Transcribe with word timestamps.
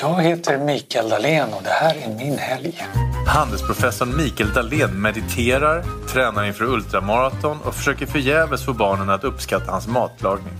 Jag 0.00 0.22
heter 0.22 0.58
Mikael 0.58 1.08
Dahlén 1.08 1.52
och 1.52 1.62
det 1.62 1.70
här 1.70 1.94
är 1.94 2.08
min 2.08 2.38
helg. 2.38 2.86
Handelsprofessorn 3.26 4.16
Mikael 4.16 4.52
Dahlén 4.52 5.02
mediterar, 5.02 5.84
tränar 6.08 6.44
inför 6.44 6.64
ultramaraton 6.64 7.60
och 7.64 7.74
försöker 7.74 8.06
förgäves 8.06 8.64
få 8.64 8.72
barnen 8.72 9.10
att 9.10 9.24
uppskatta 9.24 9.70
hans 9.70 9.86
matlagning. 9.86 10.54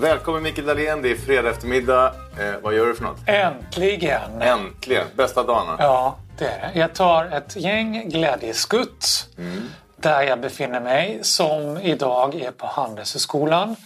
Välkommen 0.00 0.42
Mikael 0.42 0.66
Dahlén, 0.66 1.02
det 1.02 1.10
är 1.10 1.16
fredag 1.16 1.50
eftermiddag. 1.50 2.06
Eh, 2.38 2.54
vad 2.62 2.74
gör 2.74 2.86
du 2.86 2.94
för 2.94 3.04
något? 3.04 3.18
Äntligen! 3.26 4.42
Äntligen! 4.42 5.06
Bästa 5.16 5.42
dagen? 5.42 5.76
Ja, 5.78 6.18
det 6.38 6.46
är 6.46 6.70
det. 6.72 6.78
Jag 6.78 6.94
tar 6.94 7.24
ett 7.24 7.56
gäng 7.56 8.08
glädjeskutt 8.08 9.28
mm. 9.38 9.68
där 9.96 10.22
jag 10.22 10.40
befinner 10.40 10.80
mig 10.80 11.18
som 11.22 11.78
idag 11.78 12.34
är 12.34 12.50
på 12.50 12.66
Handelshögskolan. 12.66 13.76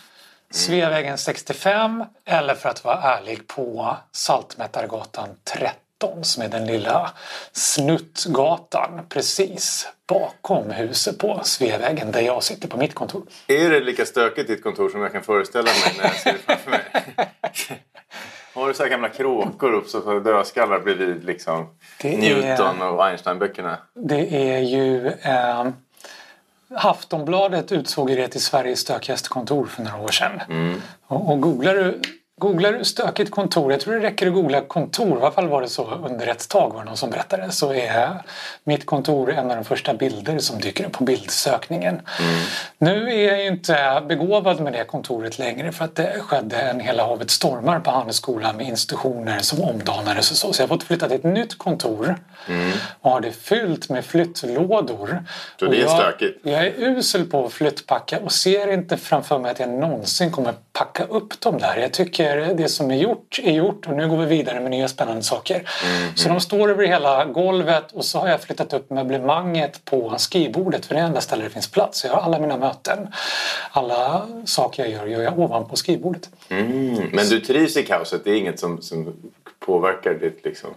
Sveavägen 0.51 1.19
65 1.19 2.05
eller 2.25 2.55
för 2.55 2.69
att 2.69 2.85
vara 2.85 3.03
ärlig 3.03 3.47
på 3.47 3.97
Saltmätargatan 4.13 5.29
13 5.45 6.25
som 6.25 6.43
är 6.43 6.49
den 6.49 6.67
lilla 6.67 7.11
snuttgatan 7.53 9.01
precis 9.09 9.89
bakom 10.09 10.71
huset 10.71 11.19
på 11.19 11.41
Sveavägen 11.45 12.13
där 12.13 12.21
jag 12.21 12.43
sitter 12.43 12.69
på 12.69 12.77
mitt 12.77 12.95
kontor. 12.95 13.23
Är 13.47 13.71
det 13.71 13.81
lika 13.81 14.07
stökigt 14.07 14.49
ditt 14.49 14.63
kontor 14.63 14.89
som 14.89 15.01
jag 15.03 15.13
kan 15.13 15.23
föreställa 15.23 15.71
mig 15.71 15.95
när 15.99 16.05
jag 16.05 16.15
ser 16.15 16.33
det 16.33 16.39
framför 16.39 16.71
mig? 16.71 16.81
Har 18.55 18.69
du 18.69 18.75
så 18.75 18.83
här 18.83 18.91
gamla 18.91 19.09
kråkor 19.09 19.73
upp 19.73 19.89
så 19.89 20.19
dödskallar 20.21 20.81
bredvid 20.81 21.25
liksom 21.25 21.67
Newton 22.03 22.83
och 22.83 23.05
Einstein-böckerna? 23.07 23.79
Det 23.95 24.53
är 24.55 24.59
ju 24.59 25.07
eh, 25.07 25.67
Aftonbladet 26.75 27.73
utsåg 27.73 28.09
det 28.09 28.29
till 28.29 28.41
Sveriges 28.41 28.81
stökigaste 28.81 29.29
kontor 29.29 29.67
för 29.67 29.83
några 29.83 30.01
år 30.01 30.09
sedan. 30.09 30.41
Mm. 30.49 30.83
Och, 31.07 31.31
och 31.33 31.41
googlar 31.41 31.75
du 31.75 32.01
Googlar 32.41 32.73
du 32.73 32.85
stökigt 32.85 33.31
kontor, 33.31 33.73
jag 33.73 33.81
tror 33.81 33.95
det 33.95 34.01
räcker 34.01 34.27
att 34.27 34.33
googla 34.33 34.61
kontor, 34.61 35.19
i 35.19 35.21
alla 35.21 35.31
fall 35.31 35.49
var 35.49 35.63
det 35.63 35.69
så 35.69 35.91
under 35.91 36.27
ett 36.27 36.49
tag 36.49 36.73
var 36.73 36.79
det 36.79 36.85
någon 36.85 36.97
som 36.97 37.11
berättade, 37.11 37.51
så 37.51 37.73
är 37.73 38.23
mitt 38.65 38.87
kontor 38.87 39.33
en 39.33 39.51
av 39.51 39.57
de 39.57 39.65
första 39.65 39.95
bilder 39.95 40.39
som 40.39 40.61
dyker 40.61 40.87
upp 40.87 40.93
på 40.93 41.05
bildsökningen. 41.05 41.95
Mm. 41.95 42.41
Nu 42.79 43.13
är 43.13 43.33
jag 43.33 43.47
inte 43.47 44.03
begåvad 44.09 44.61
med 44.61 44.73
det 44.73 44.85
kontoret 44.85 45.39
längre 45.39 45.73
för 45.73 45.85
att 45.85 45.95
det 45.95 46.21
skedde 46.21 46.57
en 46.57 46.81
hela 46.81 47.07
havet 47.07 47.31
stormar 47.31 47.81
på 47.81 47.91
Handelsskolan 47.91 48.57
med 48.57 48.67
institutioner 48.67 49.39
som 49.39 49.61
omdanades 49.61 50.31
och 50.31 50.37
så. 50.37 50.53
Så 50.53 50.63
jag 50.63 50.69
har 50.69 50.77
fått 50.77 50.87
flytta 50.87 51.09
till 51.09 51.17
ett 51.17 51.25
nytt 51.25 51.59
kontor 51.59 52.17
mm. 52.49 52.73
och 53.01 53.11
har 53.11 53.21
det 53.21 53.33
fyllt 53.33 53.89
med 53.89 54.05
flyttlådor. 54.05 55.25
Så 55.61 55.67
det 55.67 55.83
är 55.83 55.89
stökigt? 55.89 56.41
Jag, 56.43 56.53
jag 56.53 56.67
är 56.67 56.73
usel 56.79 57.25
på 57.25 57.47
att 57.47 57.53
flyttpacka 57.53 58.19
och 58.19 58.33
ser 58.33 58.73
inte 58.73 58.97
framför 58.97 59.39
mig 59.39 59.51
att 59.51 59.61
jag 59.61 59.69
någonsin 59.69 60.31
kommer 60.31 60.55
packa 60.79 61.05
upp 61.05 61.41
dem 61.41 61.59
där. 61.59 61.77
Jag 61.77 61.93
tycker 61.93 62.55
det 62.55 62.69
som 62.69 62.91
är 62.91 62.97
gjort 62.97 63.39
är 63.43 63.53
gjort 63.53 63.87
och 63.87 63.97
nu 63.97 64.09
går 64.09 64.17
vi 64.17 64.27
vidare 64.27 64.61
med 64.61 64.71
nya 64.71 64.89
spännande 64.89 65.23
saker. 65.23 65.55
Mm. 65.55 66.17
Så 66.17 66.29
de 66.29 66.41
står 66.41 66.71
över 66.71 66.87
hela 66.87 67.25
golvet 67.25 67.93
och 67.93 68.05
så 68.05 68.19
har 68.19 68.29
jag 68.29 68.43
flyttat 68.43 68.73
upp 68.73 68.91
möblemanget 68.91 69.85
på 69.85 70.15
skrivbordet 70.19 70.87
för 70.87 70.95
det 70.95 71.01
är 71.01 71.05
enda 71.05 71.21
stället 71.21 71.45
det 71.45 71.51
finns 71.51 71.71
plats. 71.71 72.05
Jag 72.05 72.13
har 72.13 72.23
alla 72.23 72.39
mina 72.39 72.57
möten, 72.57 73.09
alla 73.71 74.27
saker 74.45 74.83
jag 74.83 74.93
gör 74.93 75.07
gör 75.07 75.23
jag 75.23 75.39
ovanpå 75.39 75.77
skrivbordet. 75.77 76.31
Mm. 76.49 77.11
Men 77.13 77.29
du 77.29 77.41
trivs 77.41 77.77
i 77.77 77.83
kaoset? 77.83 78.25
Det 78.25 78.31
är 78.31 78.37
inget 78.37 78.61
som, 78.61 78.83
som 78.83 79.13
påverkar 79.67 80.15
ditt 80.15 80.45
liksom... 80.45 80.71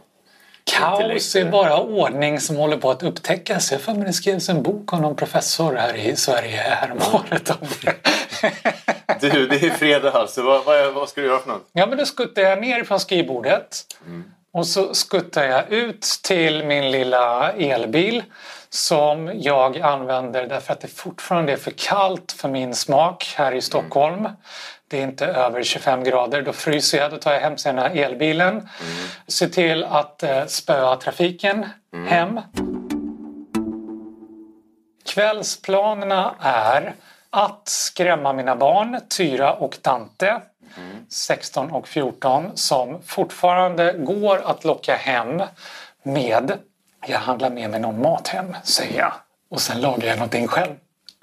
Kaos 0.77 1.35
är 1.35 1.51
bara 1.51 1.79
ordning 1.79 2.39
som 2.39 2.55
håller 2.55 2.77
på 2.77 2.91
att 2.91 3.03
upptäckas. 3.03 3.71
Jag 3.71 3.81
för 3.81 3.93
mig 3.93 4.07
det 4.07 4.13
skrevs 4.13 4.49
en 4.49 4.63
bok 4.63 4.93
av 4.93 5.01
någon 5.01 5.15
professor 5.15 5.75
här 5.75 5.95
i 5.95 6.15
Sverige 6.15 6.57
häromåret 6.57 7.49
om 7.49 7.67
det. 7.83 7.95
Du, 9.21 9.47
det 9.47 9.63
är 9.63 9.69
fredag 9.69 10.11
alltså. 10.11 10.41
Vad, 10.41 10.65
vad, 10.65 10.93
vad, 10.93 11.09
ska 11.09 11.21
du 11.21 11.27
göra 11.27 11.39
för 11.39 11.49
något? 11.49 11.69
Ja, 11.73 11.85
men 11.85 11.97
då 11.97 12.05
skuttar 12.05 12.41
jag 12.41 12.61
ner 12.61 12.83
från 12.83 12.99
skrivbordet. 12.99 13.85
Mm. 14.05 14.23
Och 14.51 14.67
så 14.67 14.93
skuttar 14.93 15.43
jag 15.43 15.71
ut 15.71 16.01
till 16.23 16.65
min 16.65 16.91
lilla 16.91 17.51
elbil 17.51 18.23
som 18.69 19.31
jag 19.35 19.79
använder 19.79 20.47
därför 20.47 20.73
att 20.73 20.81
det 20.81 20.87
fortfarande 20.87 21.51
är 21.51 21.57
för 21.57 21.71
kallt 21.71 22.31
för 22.31 22.49
min 22.49 22.75
smak 22.75 23.33
här 23.37 23.51
i 23.51 23.61
Stockholm. 23.61 24.19
Mm. 24.19 24.31
Det 24.87 24.99
är 24.99 25.03
inte 25.03 25.25
över 25.25 25.63
25 25.63 26.03
grader, 26.03 26.41
då 26.41 26.53
fryser 26.53 26.97
jag. 26.97 27.11
Då 27.11 27.17
tar 27.17 27.33
jag 27.33 27.41
hem 27.41 27.57
sina 27.57 27.89
elbilen. 27.89 28.51
Mm. 28.51 28.69
Se 29.27 29.47
till 29.47 29.83
att 29.83 30.23
eh, 30.23 30.45
spöa 30.45 30.95
trafiken 30.95 31.69
mm. 31.93 32.07
hem. 32.07 32.39
Kvällsplanerna 35.05 36.35
är 36.39 36.95
att 37.31 37.67
skrämma 37.69 38.33
mina 38.33 38.55
barn, 38.55 38.99
Tyra 39.17 39.53
och 39.53 39.77
Dante, 39.81 40.41
mm. 40.77 41.05
16 41.09 41.71
och 41.71 41.87
14, 41.87 42.51
som 42.57 43.01
fortfarande 43.01 43.93
går 43.93 44.41
att 44.45 44.63
locka 44.63 44.95
hem 44.95 45.41
med 46.03 46.59
jag 47.07 47.19
handlar 47.19 47.49
med 47.49 47.69
mig 47.69 47.79
någon 47.79 48.01
mat 48.01 48.27
hem, 48.27 48.55
säger 48.63 48.99
jag. 48.99 49.13
Och 49.49 49.61
sen 49.61 49.81
lagar 49.81 50.07
jag 50.07 50.17
någonting 50.17 50.47
själv. 50.47 50.75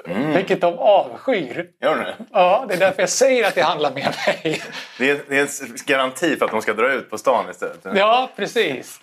Mm. 0.06 0.32
Vilket 0.32 0.60
de 0.60 0.78
avskyr. 0.78 1.70
Gör 1.80 1.96
det? 1.96 2.14
Ja, 2.32 2.64
det 2.68 2.74
är 2.74 2.78
därför 2.78 3.02
jag 3.02 3.08
säger 3.08 3.48
att 3.48 3.56
jag 3.56 3.64
handlar 3.64 3.90
med 3.90 4.14
mig. 4.26 4.62
Det 4.98 5.10
är, 5.10 5.22
det 5.28 5.38
är 5.38 5.42
en 5.42 5.76
garanti 5.86 6.36
för 6.36 6.44
att 6.44 6.50
de 6.50 6.62
ska 6.62 6.72
dra 6.72 6.92
ut 6.92 7.10
på 7.10 7.18
stan 7.18 7.50
istället? 7.50 7.80
Ja, 7.94 8.30
precis. 8.36 9.00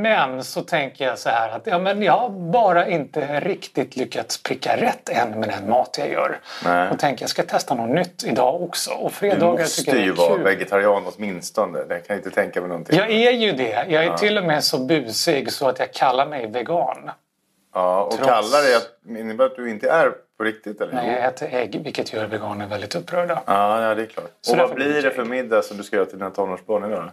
Men 0.00 0.44
så 0.44 0.62
tänker 0.62 1.04
jag 1.04 1.18
så 1.18 1.28
här 1.28 1.48
att 1.48 1.66
ja, 1.66 1.78
men 1.78 2.02
jag 2.02 2.12
har 2.12 2.28
bara 2.28 2.88
inte 2.88 3.40
riktigt 3.40 3.96
lyckats 3.96 4.42
pricka 4.42 4.76
rätt 4.76 5.08
än 5.08 5.40
med 5.40 5.48
den 5.48 5.70
mat 5.70 5.96
jag 5.98 6.10
gör. 6.10 6.40
Nej. 6.64 6.90
Och 6.90 6.98
tänker 6.98 7.22
jag 7.22 7.30
ska 7.30 7.42
testa 7.42 7.74
något 7.74 7.90
nytt 7.90 8.24
idag 8.24 8.62
också. 8.62 8.90
Och 8.90 9.12
fredagar 9.12 9.56
du 9.56 9.62
måste 9.62 9.90
ju 9.90 10.12
vara 10.12 10.36
vegetarian 10.36 11.02
åtminstone. 11.16 11.78
Det 11.78 11.94
kan 11.94 12.16
jag 12.16 12.18
inte 12.18 12.30
tänka 12.30 12.60
mig 12.60 12.68
någonting. 12.68 12.98
Jag 12.98 13.10
är 13.10 13.30
ju 13.30 13.52
det. 13.52 13.86
Jag 13.88 14.04
är 14.04 14.08
ja. 14.08 14.16
till 14.16 14.38
och 14.38 14.44
med 14.44 14.64
så 14.64 14.78
busig 14.78 15.52
så 15.52 15.68
att 15.68 15.78
jag 15.78 15.92
kallar 15.92 16.26
mig 16.26 16.46
vegan. 16.46 17.10
Ja, 17.74 18.02
och 18.02 18.12
Trots... 18.12 18.28
kallar 18.28 18.62
det 18.62 19.20
innebär 19.20 19.44
att 19.44 19.56
du 19.56 19.70
inte 19.70 19.90
är 19.90 20.12
på 20.38 20.44
riktigt? 20.44 20.80
Eller? 20.80 20.92
Nej, 20.92 21.12
jag 21.12 21.24
äter 21.24 21.48
ägg 21.52 21.80
vilket 21.84 22.12
gör 22.12 22.26
veganer 22.26 22.66
väldigt 22.66 22.94
upprörda. 22.94 23.42
Ja, 23.46 23.82
ja 23.82 23.94
det 23.94 24.02
är 24.02 24.06
klart. 24.06 24.30
Så 24.40 24.52
och 24.52 24.58
vad 24.58 24.74
blir 24.74 25.02
det 25.02 25.10
för 25.10 25.24
middag 25.24 25.62
som 25.62 25.76
du 25.76 25.82
ska 25.82 25.96
göra 25.96 26.06
till 26.06 26.18
dina 26.18 26.30
tonårsbarn 26.30 26.84
idag? 26.84 27.10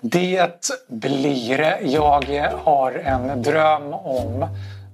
Det 0.00 0.70
blir. 0.88 1.78
Jag 1.82 2.22
har 2.64 2.92
en 2.92 3.42
dröm 3.42 3.94
om 3.94 4.46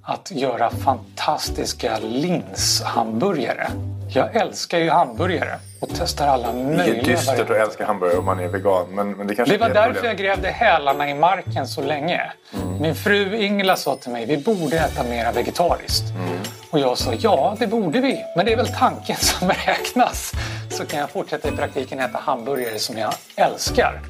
att 0.02 0.30
göra 0.30 0.70
fantastiska 0.70 1.98
linshamburgare. 2.02 3.70
Jag 4.12 4.36
älskar 4.36 4.78
ju 4.78 4.90
hamburgare 4.90 5.58
och 5.80 5.88
testar 5.98 6.28
alla 6.28 6.52
möjliga 6.52 6.84
Det 6.84 7.00
är 7.00 7.04
dystert 7.04 7.50
att 7.50 7.56
älska 7.56 7.86
hamburgare 7.86 8.18
om 8.18 8.24
man 8.24 8.40
är 8.40 8.48
vegan. 8.48 8.86
Men, 8.90 9.12
men 9.12 9.26
det, 9.26 9.34
kanske 9.34 9.54
det 9.54 9.58
var 9.58 9.74
därför 9.74 10.06
jag 10.06 10.16
grävde 10.16 10.48
hälarna 10.48 11.10
i 11.10 11.14
marken 11.14 11.68
så 11.68 11.82
länge. 11.82 12.32
Mm. 12.54 12.82
Min 12.82 12.94
fru 12.94 13.36
Ingela 13.36 13.76
sa 13.76 13.96
till 13.96 14.10
mig 14.10 14.26
vi 14.26 14.36
borde 14.36 14.78
äta 14.78 15.02
mer 15.02 15.32
vegetariskt. 15.32 16.10
Mm. 16.10 16.38
Och 16.70 16.78
jag 16.78 16.98
sa 16.98 17.12
ja, 17.14 17.56
det 17.58 17.66
borde 17.66 18.00
vi. 18.00 18.24
Men 18.36 18.46
det 18.46 18.52
är 18.52 18.56
väl 18.56 18.72
tanken 18.78 19.16
som 19.20 19.48
räknas. 19.48 20.32
Så 20.70 20.86
kan 20.86 21.00
jag 21.00 21.10
fortsätta 21.10 21.48
i 21.48 21.52
praktiken 21.52 22.00
äta 22.00 22.18
hamburgare 22.18 22.78
som 22.78 22.98
jag 22.98 23.14
älskar. 23.36 24.00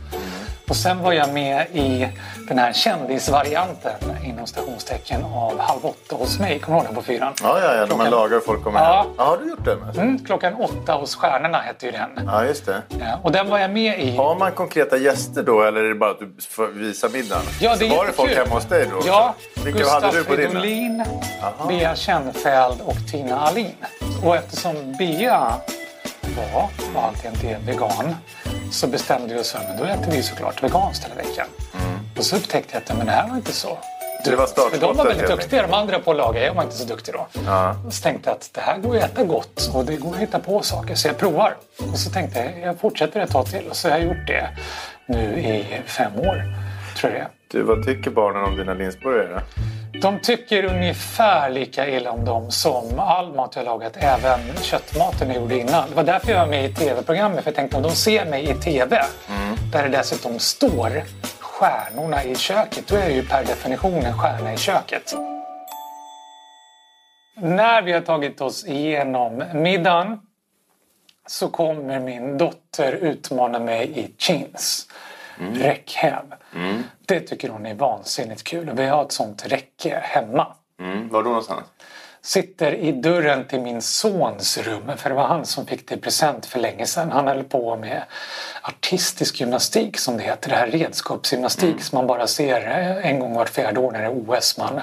Och 0.69 0.77
sen 0.77 0.99
var 0.99 1.13
jag 1.13 1.33
med 1.33 1.67
i 1.73 2.09
den 2.51 2.59
här 2.59 2.73
kändisvarianten 2.73 4.17
inom 4.25 4.47
stationstecken 4.47 5.25
av 5.25 5.59
Halv 5.59 5.87
åtta 5.87 6.17
hos 6.17 6.39
mig. 6.39 6.59
Kommer 6.59 6.79
du 6.79 6.85
ihåg 6.85 6.89
den 6.89 6.95
på 6.95 7.03
fyran? 7.03 7.33
Ja, 7.43 7.61
ja, 7.61 7.75
ja. 7.75 7.87
Klockan... 7.87 7.99
man 7.99 8.11
lagar 8.11 8.37
och 8.37 8.45
folk 8.45 8.65
kommer 8.65 8.81
ja. 8.81 9.03
hem. 9.03 9.13
Ja, 9.19 9.25
har 9.25 9.39
du 9.39 9.49
gjort 9.51 9.65
den? 9.65 9.83
Alltså? 9.83 10.01
Mm, 10.01 10.25
klockan 10.25 10.55
åtta 10.55 10.93
hos 10.93 11.15
Stjärnorna 11.15 11.59
hette 11.59 11.87
ju 11.87 11.93
den. 11.93 12.11
Ja, 12.27 12.45
just 12.45 12.67
det. 12.67 12.83
Ja, 12.89 13.21
och 13.23 13.33
den 13.33 13.51
var 13.51 13.59
jag 13.59 13.71
med 13.71 14.01
i. 14.01 14.17
Har 14.17 14.39
man 14.39 14.53
konkreta 14.53 14.97
gäster 14.97 15.43
då 15.43 15.63
eller 15.63 15.81
är 15.81 15.89
det 15.89 15.95
bara 15.95 16.11
att 16.11 16.19
du 16.19 16.33
får 16.51 16.67
visa 16.67 17.09
middagen? 17.09 17.43
Ja, 17.61 17.77
det 17.79 17.87
är 17.87 17.97
var 17.97 18.07
det 18.07 18.13
folk 18.13 18.37
hemma 18.37 18.55
hos 18.55 18.65
dig 18.65 18.87
då? 18.91 19.03
Ja, 19.07 19.35
Vilka 19.65 19.79
Gustaf 19.79 20.03
hade 20.03 20.19
du 20.19 20.25
på 20.25 20.33
Fridolin, 20.33 21.05
Bea 21.69 21.97
Känfeld 21.97 22.81
och 22.81 22.97
Tina 23.11 23.41
Alin. 23.41 23.75
Och 24.25 24.37
eftersom 24.37 24.97
Bea 24.99 25.53
var 26.37 26.69
och 26.95 27.03
alltjämt 27.03 27.45
är 27.45 27.59
vegan 27.59 28.15
så 28.71 28.87
bestämde 28.87 29.35
vi 29.35 29.41
oss 29.41 29.53
för 29.53 29.59
att 29.59 29.79
då 29.79 29.85
äter 29.85 30.11
vi 30.11 30.23
såklart 30.23 30.63
veganskt 30.63 31.05
hela 31.05 31.15
veckan. 31.15 31.47
Mm. 31.75 31.99
Och 32.19 32.25
så 32.25 32.37
upptäckte 32.37 32.75
jag 32.75 32.83
att 32.83 32.97
men 32.99 33.07
det 33.07 33.13
här 33.13 33.29
var 33.29 33.37
inte 33.37 33.53
så. 33.53 33.79
Det 34.25 34.37
var 34.37 34.81
de 34.81 34.97
var 34.97 35.05
väldigt 35.05 35.29
duktiga, 35.29 35.63
de 35.63 35.75
andra 35.75 35.99
på 35.99 36.11
att 36.11 36.17
laga. 36.17 36.45
Jag 36.45 36.55
var 36.55 36.63
inte 36.63 36.77
så 36.77 36.85
duktig 36.85 37.15
då. 37.15 37.27
Ja. 37.47 37.77
Så 37.91 38.03
tänkte 38.03 38.31
jag 38.31 38.37
att 38.37 38.51
det 38.53 38.61
här 38.61 38.79
går 38.79 38.97
att 38.97 39.03
äta 39.03 39.25
gott 39.25 39.71
och 39.75 39.85
det 39.85 39.97
går 39.97 40.11
att 40.11 40.21
hitta 40.21 40.39
på 40.39 40.63
saker. 40.63 40.95
Så 40.95 41.09
jag 41.09 41.19
provar. 41.19 41.57
Och 41.93 41.99
så 41.99 42.11
tänkte 42.11 42.39
jag 42.39 42.61
jag 42.69 42.81
fortsätter 42.81 43.21
ett 43.21 43.31
tag 43.31 43.47
till. 43.47 43.69
Och 43.69 43.77
så 43.77 43.89
har 43.89 43.99
jag 43.99 44.07
gjort 44.07 44.27
det 44.27 44.49
nu 45.07 45.39
i 45.39 45.83
fem 45.87 46.13
år. 46.17 46.45
Tror 46.97 47.13
jag 47.13 47.27
du, 47.53 47.63
Vad 47.63 47.87
tycker 47.87 48.11
barnen 48.11 48.45
om 48.45 48.57
dina 48.57 48.75
linsburgare? 48.75 49.43
De 49.93 50.21
tycker 50.21 50.65
ungefär 50.65 51.51
lika 51.51 51.89
illa 51.89 52.11
om 52.11 52.25
dem 52.25 52.51
som 52.51 52.99
all 52.99 53.35
mat 53.35 53.57
jag 53.57 53.65
lagat, 53.65 53.97
även 53.97 54.41
köttmaten 54.63 55.29
jag 55.29 55.37
gjorde 55.37 55.59
innan. 55.59 55.89
Det 55.89 55.97
var 55.97 56.05
därför 56.05 56.33
jag 56.33 56.39
var 56.39 56.47
med 56.47 56.71
i 56.71 56.75
tv-programmet, 56.75 57.45
för 57.45 57.51
jag 57.51 57.57
tänkte 57.57 57.77
om 57.77 57.83
de 57.83 57.91
ser 57.91 58.25
mig 58.25 58.51
i 58.51 58.55
tv, 58.55 59.05
mm. 59.29 59.57
där 59.73 59.83
det 59.83 59.89
dessutom 59.89 60.39
står 60.39 61.03
stjärnorna 61.41 62.25
i 62.25 62.35
köket, 62.35 62.87
då 62.89 62.97
är 62.97 63.01
jag 63.01 63.13
ju 63.13 63.27
per 63.27 63.45
definition 63.45 64.03
en 64.05 64.19
stjärna 64.19 64.53
i 64.53 64.57
köket. 64.57 65.15
När 67.37 67.83
vi 67.83 67.93
har 67.93 68.01
tagit 68.01 68.41
oss 68.41 68.67
igenom 68.67 69.45
middagen 69.55 70.21
så 71.27 71.49
kommer 71.49 72.01
min 72.01 72.39
dotter 72.39 72.93
utmana 72.93 73.59
mig 73.59 73.99
i 73.99 74.15
chins. 74.19 74.87
Mm. 75.39 75.55
räckhäv. 75.55 76.35
Mm. 76.55 76.83
Det 77.07 77.21
tycker 77.21 77.49
hon 77.49 77.67
är 77.67 77.75
vansinnigt 77.75 78.45
kul 78.45 78.69
och 78.69 78.79
vi 78.79 78.87
har 78.87 79.05
ett 79.05 79.13
sånt 79.13 79.47
räcke 79.47 80.01
hemma. 80.03 80.47
Mm. 80.81 81.09
Var 81.09 81.23
då 81.23 81.29
någonstans? 81.29 81.67
sitter 82.23 82.75
i 82.75 82.93
dörren 82.93 83.47
till 83.47 83.61
min 83.61 83.83
sons 83.83 84.59
rum, 84.59 84.93
för 84.97 85.11
det 85.11 85.17
var 85.17 85.27
han 85.27 85.47
som 85.47 85.67
fick 85.67 85.89
det 85.89 85.95
i 85.95 85.99
present 85.99 86.47
för 86.47 86.61
länge 86.61 86.87
sedan. 86.87 87.11
Han 87.13 87.27
höll 87.27 87.45
på 87.45 87.77
med 87.77 88.03
artistisk 88.63 89.41
gymnastik 89.41 89.99
som 89.99 90.17
det 90.17 90.23
heter, 90.23 90.51
det 90.51 90.57
här 90.57 90.67
redskapsgymnastik 90.67 91.71
mm. 91.71 91.83
som 91.83 91.97
man 91.97 92.07
bara 92.07 92.27
ser 92.27 92.61
en 93.03 93.21
gång 93.21 93.35
vart 93.35 93.49
fjärde 93.49 93.81
år 93.81 93.93
när 93.93 93.99
det 93.99 94.07
är 94.07 94.39
OS. 94.39 94.59
Man 94.59 94.81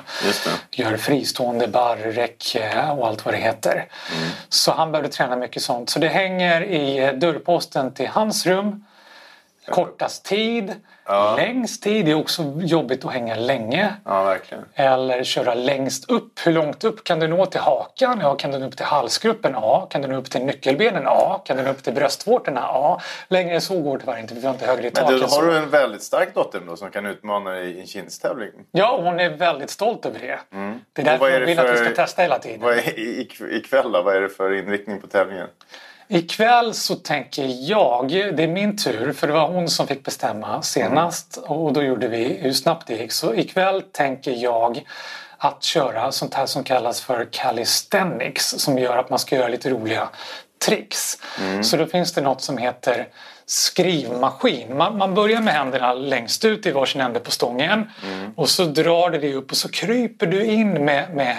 gör 0.71 0.97
fristående 0.97 1.67
barr, 1.67 1.97
räck 1.97 2.57
och 2.97 3.07
allt 3.07 3.25
vad 3.25 3.33
det 3.33 3.37
heter. 3.37 3.73
Mm. 3.73 4.29
Så 4.49 4.71
han 4.71 4.91
behövde 4.91 5.11
träna 5.11 5.35
mycket 5.35 5.63
sånt. 5.63 5.89
Så 5.89 5.99
det 5.99 6.07
hänger 6.07 6.63
i 6.63 7.17
dörrposten 7.17 7.93
till 7.93 8.07
hans 8.07 8.45
rum 8.45 8.83
kortast 9.71 10.25
tid, 10.25 10.75
ja. 11.05 11.35
längst 11.37 11.83
tid. 11.83 12.05
Det 12.05 12.11
är 12.11 12.15
också 12.15 12.43
jobbigt 12.57 13.05
att 13.05 13.13
hänga 13.13 13.35
länge. 13.35 13.93
Ja. 14.05 14.37
Eller 14.73 15.23
köra 15.23 15.53
längst 15.53 16.11
upp. 16.11 16.39
Hur 16.45 16.51
långt 16.51 16.83
upp 16.83 17.03
kan 17.03 17.19
du 17.19 17.27
nå 17.27 17.45
till 17.45 17.59
hakan? 17.59 18.19
Ja, 18.21 18.35
kan 18.35 18.51
du 18.51 18.59
nå 18.59 18.67
upp 18.67 18.77
till 18.77 18.85
halsgruppen? 18.85 19.53
Ja. 19.53 19.87
Kan 19.89 20.01
du 20.01 20.07
nå 20.07 20.17
upp 20.17 20.31
till 20.31 20.41
nyckelbenen? 20.41 21.03
Ja. 21.03 21.43
Kan 21.45 21.57
du 21.57 21.63
nå 21.63 21.69
upp 21.69 21.83
till 21.83 21.93
bröstvårtorna? 21.93 22.59
Ja. 22.59 23.01
Längre 23.27 23.61
så 23.61 23.81
går 23.81 23.97
det 23.97 23.99
tyvärr 23.99 24.19
inte. 24.19 24.33
Vi 24.33 24.45
har 24.45 24.53
inte 24.53 24.65
högre 24.65 24.87
i 24.87 24.91
taket. 24.91 25.09
Men 25.09 25.19
du, 25.19 25.25
har 25.25 25.43
du 25.43 25.57
en 25.57 25.69
väldigt 25.69 26.03
stark 26.03 26.33
dotter 26.33 26.61
då 26.67 26.75
som 26.75 26.91
kan 26.91 27.05
utmana 27.05 27.49
dig 27.49 27.71
i 27.71 27.79
en 27.79 27.87
kindstävling? 27.87 28.51
Ja, 28.71 28.99
hon 29.03 29.19
är 29.19 29.29
väldigt 29.29 29.69
stolt 29.69 30.05
över 30.05 30.19
det. 30.19 30.39
Mm. 30.53 30.79
Det 30.93 31.01
är 31.01 31.05
därför 31.05 31.31
hon 31.31 31.45
vill 31.45 31.57
för... 31.57 31.65
att 31.65 31.79
vi 31.79 31.85
ska 31.85 31.95
testa 31.95 32.21
hela 32.21 32.39
tiden. 32.39 32.61
Vad 32.61 32.73
är, 32.73 32.99
ikväll 33.53 33.91
då? 33.91 34.01
Vad 34.01 34.15
är 34.15 34.21
det 34.21 34.29
för 34.29 34.53
inriktning 34.53 35.01
på 35.01 35.07
tävlingen? 35.07 35.47
Ikväll 36.09 36.73
så 36.73 36.95
tänker 36.95 37.69
jag, 37.69 38.09
det 38.09 38.43
är 38.43 38.47
min 38.47 38.77
tur 38.77 39.13
för 39.13 39.27
det 39.27 39.33
var 39.33 39.47
hon 39.47 39.69
som 39.69 39.87
fick 39.87 40.03
bestämma 40.03 40.61
senast 40.61 41.37
mm. 41.37 41.49
och 41.49 41.73
då 41.73 41.83
gjorde 41.83 42.07
vi 42.07 42.23
hur 42.23 42.53
snabbt 42.53 42.87
det 42.87 42.95
gick. 42.95 43.11
Så 43.11 43.35
ikväll 43.35 43.81
tänker 43.81 44.31
jag 44.31 44.83
att 45.37 45.63
köra 45.63 46.11
sånt 46.11 46.33
här 46.33 46.45
som 46.45 46.63
kallas 46.63 47.01
för 47.01 47.27
calisthenics 47.31 48.49
som 48.49 48.77
gör 48.77 48.97
att 48.97 49.09
man 49.09 49.19
ska 49.19 49.35
göra 49.35 49.47
lite 49.47 49.69
roliga 49.69 50.09
tricks. 50.65 51.17
Mm. 51.39 51.63
Så 51.63 51.77
då 51.77 51.85
finns 51.85 52.13
det 52.13 52.21
något 52.21 52.41
som 52.41 52.57
heter 52.57 53.07
skrivmaskin. 53.49 54.77
Man, 54.77 54.97
man 54.97 55.15
börjar 55.15 55.41
med 55.41 55.53
händerna 55.53 55.93
längst 55.93 56.45
ut 56.45 56.65
i 56.65 56.71
varsin 56.71 57.01
ände 57.01 57.19
på 57.19 57.31
stången 57.31 57.91
mm. 58.03 58.31
och 58.35 58.49
så 58.49 58.63
drar 58.63 59.09
du 59.09 59.17
dig 59.17 59.33
upp 59.33 59.51
och 59.51 59.57
så 59.57 59.69
kryper 59.69 60.25
du 60.25 60.45
in 60.45 60.85
med, 60.85 61.15
med 61.15 61.37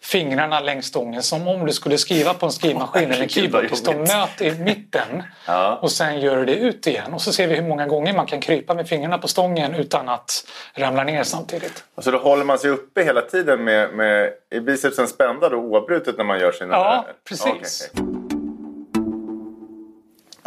fingrarna 0.00 0.60
längs 0.60 0.86
stången 0.86 1.22
som 1.22 1.48
om 1.48 1.66
du 1.66 1.72
skulle 1.72 1.98
skriva 1.98 2.34
på 2.34 2.46
en 2.46 2.52
skrivmaskin 2.52 3.10
eller 3.10 3.22
en 3.22 3.28
keyboard. 3.28 3.70
De 3.84 3.94
möter 3.94 4.44
i 4.44 4.58
mitten 4.58 5.22
ja. 5.46 5.78
och 5.82 5.92
sen 5.92 6.20
gör 6.20 6.36
du 6.36 6.44
det 6.44 6.54
ut 6.54 6.86
igen 6.86 7.14
och 7.14 7.22
så 7.22 7.32
ser 7.32 7.46
vi 7.46 7.54
hur 7.54 7.68
många 7.68 7.86
gånger 7.86 8.12
man 8.12 8.26
kan 8.26 8.40
krypa 8.40 8.74
med 8.74 8.88
fingrarna 8.88 9.18
på 9.18 9.28
stången 9.28 9.74
utan 9.74 10.08
att 10.08 10.46
ramla 10.74 11.04
ner 11.04 11.24
samtidigt. 11.24 11.84
Och 11.94 12.04
så 12.04 12.10
då 12.10 12.18
håller 12.18 12.44
man 12.44 12.58
sig 12.58 12.70
uppe 12.70 13.02
hela 13.04 13.22
tiden 13.22 13.64
med, 13.64 13.94
med 13.94 14.32
bicepsen 14.66 15.08
spända 15.08 15.48
då 15.48 15.56
oavbrutet 15.56 16.16
när 16.16 16.24
man 16.24 16.40
gör 16.40 16.52
sina... 16.52 16.74
Ja, 16.74 17.06
precis. 17.28 17.90
Okay. 17.92 18.09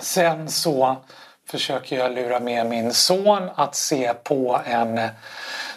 Sen 0.03 0.49
så 0.49 1.03
försöker 1.49 1.97
jag 1.97 2.15
lura 2.15 2.39
med 2.39 2.65
min 2.65 2.93
son 2.93 3.49
att 3.55 3.75
se 3.75 4.13
på 4.13 4.61
en 4.65 5.09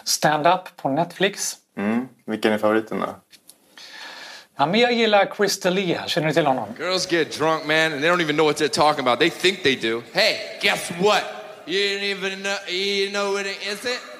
stand-up 0.03 0.61
på 0.75 0.89
Netflix. 0.89 1.55
Mm. 1.77 2.07
Vilken 2.25 2.53
är 2.53 2.57
favoriten 2.57 2.99
då? 2.99 3.15
Ja, 4.57 4.65
men 4.65 4.79
jag 4.79 4.93
gillar 4.93 5.33
Chris 5.37 5.65
D'Elia. 5.65 6.07
Känner 6.07 6.27
du 6.27 6.33
till 6.33 6.45
honom? 6.45 6.69
Girls 6.79 7.11
get 7.11 7.37
drunk 7.37 7.65
man 7.65 7.93
and 7.93 8.01
they 8.01 8.09
don't 8.09 8.21
even 8.21 8.35
know 8.35 8.45
what 8.45 8.57
they're 8.61 8.67
talking 8.67 9.07
about. 9.07 9.19
They 9.19 9.29
think 9.29 9.63
they 9.63 9.75
do. 9.75 10.01
Hey, 10.13 10.59
guess 10.61 10.91
what? 10.99 11.23
You 11.65 11.79
didn't 11.79 12.17
even 12.17 12.43
know, 12.43 12.57
you 12.69 13.09
know 13.11 13.33
what 13.33 13.45
it 13.45 13.67
is 13.67 13.85
it? 13.85 14.16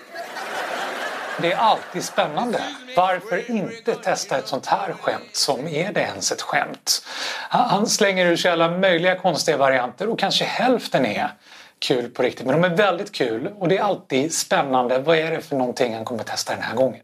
Det 1.41 1.51
är 1.51 1.57
alltid 1.57 2.03
spännande. 2.03 2.63
Varför 2.95 3.51
inte 3.51 3.95
testa 3.95 4.37
ett 4.37 4.47
sånt 4.47 4.65
här 4.65 4.93
skämt 4.93 5.35
som 5.35 5.67
är 5.67 5.93
det 5.93 5.99
ens 5.99 6.31
ett 6.31 6.41
skämt? 6.41 7.05
Han 7.49 7.87
slänger 7.87 8.25
ur 8.25 8.35
sig 8.35 8.51
alla 8.51 8.77
möjliga 8.77 9.15
konstiga 9.15 9.57
varianter 9.57 10.09
och 10.09 10.19
kanske 10.19 10.45
hälften 10.45 11.05
är 11.05 11.31
kul 11.79 12.09
på 12.09 12.23
riktigt. 12.23 12.45
Men 12.45 12.61
de 12.61 12.71
är 12.71 12.75
väldigt 12.75 13.11
kul 13.11 13.49
och 13.55 13.67
det 13.67 13.77
är 13.77 13.83
alltid 13.83 14.33
spännande. 14.33 14.99
Vad 14.99 15.17
är 15.17 15.31
det 15.31 15.41
för 15.41 15.55
någonting 15.55 15.95
han 15.95 16.05
kommer 16.05 16.23
testa 16.23 16.53
den 16.53 16.63
här 16.63 16.75
gången? 16.75 17.01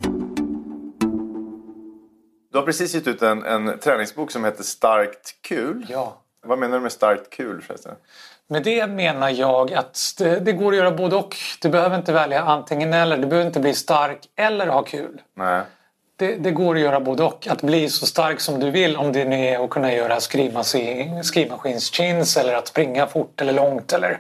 Du 2.52 2.58
har 2.58 2.66
precis 2.66 2.96
gett 2.96 3.08
ut 3.08 3.22
en, 3.22 3.44
en 3.44 3.80
träningsbok 3.80 4.32
som 4.32 4.46
heter 4.46 4.64
Starkt 4.64 5.42
kul. 5.42 5.86
Ja. 5.90 6.20
Vad 6.46 6.60
menar 6.60 6.78
du 6.78 6.82
med 6.82 6.92
starkt 6.92 7.30
kul 7.30 7.62
förresten? 7.62 7.96
Med 8.50 8.64
det 8.64 8.88
menar 8.88 9.30
jag 9.30 9.74
att 9.74 10.14
det, 10.18 10.52
går 10.52 10.72
att 10.72 10.78
göra 10.78 10.92
både 10.92 11.16
och. 11.16 11.36
Du 11.62 11.70
behöver 11.70 11.98
inte 11.98 12.14
välja 12.14 12.42
antingen 12.42 12.94
eller. 12.94 13.18
Du 13.18 13.28
behöver 13.28 13.48
inte 13.48 13.60
bli 13.60 13.74
stark 13.74 14.20
eller 14.36 14.68
ha 14.68 14.84
kul. 14.84 15.22
Nej. 15.36 15.62
Det, 16.16 16.36
det, 16.36 16.52
går 16.52 16.76
att 16.76 16.82
göra 16.82 17.00
både 17.00 17.24
och. 17.24 17.48
Att 17.48 17.62
bli 17.62 17.90
så 17.90 18.06
stark 18.06 18.40
som 18.40 18.60
du 18.60 18.72
vill 18.72 18.98
om 18.98 19.12
det 19.12 19.26
nu 19.26 19.46
är 19.46 19.64
att 19.64 19.70
kunna 19.70 19.94
göra 19.94 20.20
skrivmaskinschins 20.20 22.38
eller 22.38 22.54
att 22.54 22.68
springa 22.68 23.08
fort 23.08 23.42
eller 23.42 23.54
långt 23.54 23.94
eller 23.94 24.10
mm. 24.10 24.20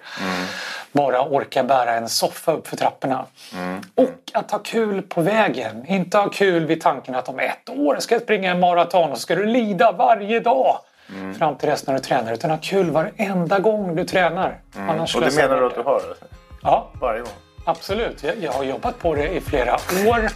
bara 0.91 1.21
orka 1.21 1.63
bära 1.63 1.93
en 1.93 2.09
soffa 2.09 2.51
upp 2.51 2.67
för 2.67 2.77
trapporna. 2.77 3.25
Mm. 3.53 3.81
Och 3.95 4.31
att 4.33 4.51
ha 4.51 4.59
kul 4.59 5.01
på 5.01 5.21
vägen. 5.21 5.85
Inte 5.87 6.17
ha 6.17 6.29
kul 6.29 6.65
vid 6.65 6.81
tanken 6.81 7.15
att 7.15 7.29
om 7.29 7.39
ett 7.39 7.69
år 7.69 7.97
ska 7.99 8.15
jag 8.15 8.21
springa 8.21 8.51
en 8.51 8.59
maraton 8.59 9.11
och 9.11 9.17
så 9.17 9.21
ska 9.21 9.35
du 9.35 9.45
lida 9.45 9.91
varje 9.91 10.39
dag 10.39 10.79
mm. 11.15 11.33
fram 11.33 11.57
till 11.57 11.69
dess 11.69 11.88
när 11.88 11.94
du 11.94 12.00
tränar. 12.00 12.33
Utan 12.33 12.50
ha 12.50 12.57
kul 12.62 12.89
varenda 12.89 13.60
gång 13.60 13.95
du 13.95 14.06
tränar. 14.06 14.60
Mm. 14.75 14.89
Annars 14.89 15.15
och 15.15 15.21
det 15.21 15.36
menar 15.36 15.62
du 15.62 15.65
att 15.65 15.75
du 15.75 15.81
har? 15.81 16.01
Ja. 16.62 16.89
Varje 17.01 17.19
gång? 17.19 17.31
Absolut. 17.65 18.24
Jag, 18.24 18.38
jag 18.42 18.51
har 18.51 18.63
jobbat 18.63 19.00
på 19.00 19.15
det 19.15 19.30
i 19.30 19.42
flera 19.42 19.74
år. 20.07 20.30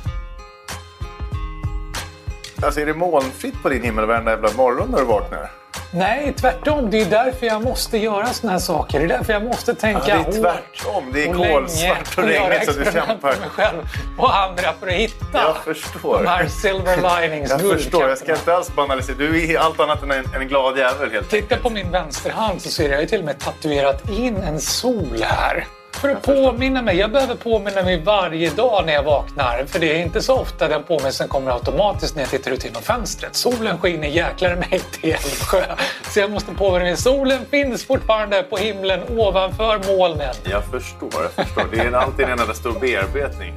Alltså 2.64 2.82
är 2.82 2.86
det 2.86 2.94
molnfritt 2.94 3.64
på 3.64 3.70
din 3.70 3.84
himmel 3.84 4.06
varenda 4.06 4.32
jävla 4.32 4.52
morgon 4.52 4.88
när 4.92 4.98
du 4.98 5.06
vaknar? 5.06 5.50
Nej, 5.92 6.34
tvärtom. 6.38 6.92
Det 6.92 7.02
är 7.02 7.06
därför 7.06 7.46
jag 7.46 7.64
måste 7.64 7.98
göra 7.98 8.26
såna 8.26 8.52
här 8.52 8.60
saker. 8.60 9.00
Det 9.00 9.06
är 9.06 9.10
därför 9.10 9.34
jag 9.34 9.44
måste 9.44 9.76
tänka 9.76 10.02
ja, 10.08 10.16
Det 10.16 10.38
är 10.38 10.42
tvärtom. 10.42 11.12
Det 11.14 11.24
är 11.24 11.34
kolsvart 11.34 12.18
och 12.18 12.24
regnigt 12.24 12.66
så 12.66 12.72
du 12.72 12.84
kämpar. 12.84 13.30
Med 13.30 13.40
mig 13.40 13.50
själv 13.50 13.84
och 14.18 14.38
andra 14.38 14.74
för 14.80 14.88
att 14.88 14.94
hitta 14.94 15.28
jag 15.34 15.58
förstår. 15.58 16.18
de 16.24 16.28
här 16.28 16.48
silver 16.48 17.22
linings 17.22 17.50
Jag 17.50 17.62
förstår. 17.62 18.10
Jag 18.10 18.18
ska 18.18 18.32
inte 18.32 18.56
alls 18.56 18.76
banalisera. 18.76 19.18
Du 19.18 19.54
är 19.54 19.60
allt 19.60 19.80
annat 19.80 20.04
än 20.04 20.12
en, 20.12 20.26
en 20.36 20.48
glad 20.48 20.78
jävel 20.78 21.12
helt 21.12 21.30
Titta 21.30 21.58
på 21.58 21.70
min 21.70 21.92
vänsterhand 21.92 22.62
så 22.62 22.70
ser 22.70 22.90
jag 22.90 23.02
ju 23.02 23.08
till 23.08 23.20
och 23.20 23.26
med 23.26 23.40
tatuerat 23.40 24.10
in 24.10 24.36
en 24.38 24.60
sol 24.60 25.24
här. 25.24 25.68
För 26.02 26.10
att 26.10 26.22
påminna 26.22 26.82
mig. 26.82 26.98
Jag 26.98 27.12
behöver 27.12 27.36
påminna 27.36 27.84
mig 27.84 28.02
varje 28.04 28.50
dag 28.50 28.86
när 28.86 28.94
jag 28.94 29.04
vaknar. 29.04 29.66
För 29.68 29.80
det 29.80 29.92
är 29.96 30.02
inte 30.02 30.22
så 30.22 30.40
ofta 30.40 30.68
den 30.68 30.84
påminnelsen 30.84 31.28
kommer 31.28 31.52
automatiskt 31.52 32.16
när 32.16 32.22
jag 32.24 32.30
tittar 32.30 32.52
ut 32.52 32.66
genom 32.66 32.82
fönstret. 32.82 33.36
Solen 33.36 33.78
skiner 33.78 34.08
jäklar 34.08 34.56
mig 34.56 34.82
till 34.92 35.10
Älvsjö. 35.12 35.64
Så 36.04 36.20
jag 36.20 36.32
måste 36.32 36.54
påminna 36.54 36.86
mig. 36.86 36.98
Solen 36.98 37.46
finns 37.46 37.86
fortfarande 37.86 38.44
på 38.44 38.58
himlen 38.58 39.00
ovanför 39.20 39.98
molnen. 39.98 40.36
Jag 40.44 40.66
förstår, 40.66 41.10
jag 41.24 41.32
förstår. 41.32 41.68
Det 41.72 41.80
är 41.80 41.92
alltid 41.92 42.26
en 42.26 42.40
enda 42.40 42.54
stor 42.54 42.80
bearbetning. 42.80 43.54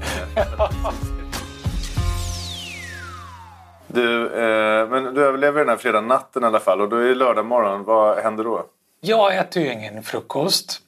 Du, 3.86 4.26
eh, 4.26 4.88
men 4.88 5.14
du 5.14 5.24
överlever 5.24 5.58
den 5.58 5.68
här 5.68 5.76
fredag 5.76 6.00
natten 6.00 6.42
i 6.42 6.46
alla 6.46 6.60
fall 6.60 6.80
och 6.80 6.88
då 6.88 6.96
är 6.96 7.08
det 7.08 7.14
lördag 7.14 7.46
morgon. 7.46 7.84
Vad 7.84 8.18
händer 8.18 8.44
då? 8.44 8.64
Jag 9.00 9.36
äter 9.36 9.62
ju 9.62 9.72
ingen 9.72 10.02
frukost. 10.02 10.80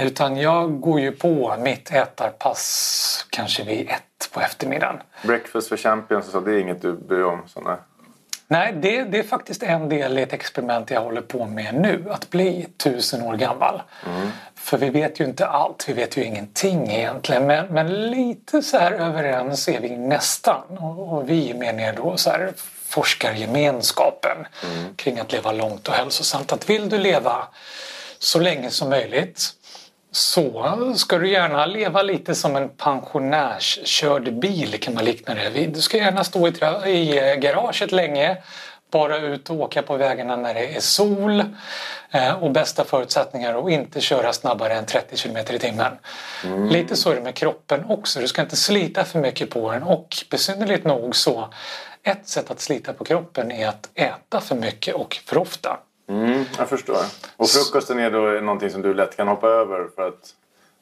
Utan 0.00 0.36
jag 0.36 0.80
går 0.80 1.00
ju 1.00 1.12
på 1.12 1.56
mitt 1.58 1.92
ätarpass 1.92 3.26
kanske 3.30 3.64
vid 3.64 3.88
ett 3.88 4.30
på 4.32 4.40
eftermiddagen. 4.40 4.96
Breakfast 5.22 5.68
for 5.68 5.76
champions, 5.76 6.30
så 6.30 6.40
det 6.40 6.52
är 6.52 6.58
inget 6.58 6.82
du 6.82 6.92
bryr 6.92 7.22
om? 7.22 7.42
Såna. 7.46 7.78
Nej, 8.50 8.72
det, 8.72 9.04
det, 9.04 9.18
är 9.18 9.22
faktiskt 9.22 9.62
en 9.62 9.88
del 9.88 10.18
i 10.18 10.22
ett 10.22 10.32
experiment 10.32 10.90
jag 10.90 11.00
håller 11.00 11.20
på 11.20 11.46
med 11.46 11.74
nu. 11.74 12.04
Att 12.10 12.30
bli 12.30 12.66
tusen 12.76 13.22
år 13.22 13.34
gammal. 13.36 13.82
Mm. 14.06 14.28
För 14.54 14.78
vi 14.78 14.90
vet 14.90 15.20
ju 15.20 15.24
inte 15.24 15.46
allt, 15.46 15.88
vi 15.88 15.92
vet 15.92 16.16
ju 16.16 16.24
ingenting 16.24 16.90
egentligen. 16.90 17.46
Men, 17.46 17.66
men 17.66 18.10
lite 18.10 18.62
så 18.62 18.78
här 18.78 18.92
överens 18.92 19.68
är 19.68 19.80
vi 19.80 19.96
nästan. 19.96 20.78
Och, 20.78 21.12
och 21.12 21.30
vi 21.30 21.54
menar 21.54 21.82
jag 21.82 21.96
då 21.96 22.16
så 22.16 22.30
här 22.30 22.52
forskargemenskapen 22.84 24.36
mm. 24.64 24.94
kring 24.96 25.18
att 25.18 25.32
leva 25.32 25.52
långt 25.52 25.88
och 25.88 25.94
hälsosamt. 25.94 26.52
Att 26.52 26.70
vill 26.70 26.88
du 26.88 26.98
leva 26.98 27.48
så 28.18 28.40
länge 28.40 28.70
som 28.70 28.90
möjligt 28.90 29.54
så 30.10 30.94
ska 30.96 31.18
du 31.18 31.30
gärna 31.30 31.66
leva 31.66 32.02
lite 32.02 32.34
som 32.34 32.56
en 32.56 32.68
pensionärskörd 32.68 34.38
bil 34.38 34.80
kan 34.80 34.94
man 34.94 35.04
likna 35.04 35.34
det 35.34 35.50
vid. 35.50 35.72
Du 35.72 35.80
ska 35.80 35.96
gärna 35.96 36.24
stå 36.24 36.48
i 36.86 37.36
garaget 37.40 37.92
länge, 37.92 38.36
bara 38.90 39.18
ut 39.18 39.50
och 39.50 39.56
åka 39.56 39.82
på 39.82 39.96
vägarna 39.96 40.36
när 40.36 40.54
det 40.54 40.76
är 40.76 40.80
sol 40.80 41.44
eh, 42.10 42.42
och 42.42 42.50
bästa 42.50 42.84
förutsättningar 42.84 43.54
och 43.54 43.70
inte 43.70 44.00
köra 44.00 44.32
snabbare 44.32 44.74
än 44.74 44.86
30 44.86 45.16
km 45.16 45.36
i 45.36 45.58
timmen. 45.58 45.92
Mm. 46.44 46.68
Lite 46.68 46.96
så 46.96 47.10
är 47.10 47.14
det 47.14 47.20
med 47.20 47.34
kroppen 47.34 47.84
också. 47.88 48.20
Du 48.20 48.28
ska 48.28 48.42
inte 48.42 48.56
slita 48.56 49.04
för 49.04 49.18
mycket 49.18 49.50
på 49.50 49.72
den 49.72 49.82
och 49.82 50.16
besynnerligt 50.30 50.84
nog 50.84 51.16
så 51.16 51.48
ett 52.02 52.28
sätt 52.28 52.50
att 52.50 52.60
slita 52.60 52.92
på 52.92 53.04
kroppen 53.04 53.52
är 53.52 53.68
att 53.68 53.88
äta 53.94 54.40
för 54.40 54.54
mycket 54.54 54.94
och 54.94 55.18
för 55.26 55.38
ofta. 55.38 55.78
Mm, 56.08 56.44
jag 56.58 56.68
förstår. 56.68 56.98
Och 57.36 57.48
frukosten 57.48 57.98
är 57.98 58.10
då 58.10 58.20
någonting 58.20 58.70
som 58.70 58.82
du 58.82 58.94
lätt 58.94 59.16
kan 59.16 59.28
hoppa 59.28 59.46
över 59.46 59.88
för 59.96 60.08
att 60.08 60.34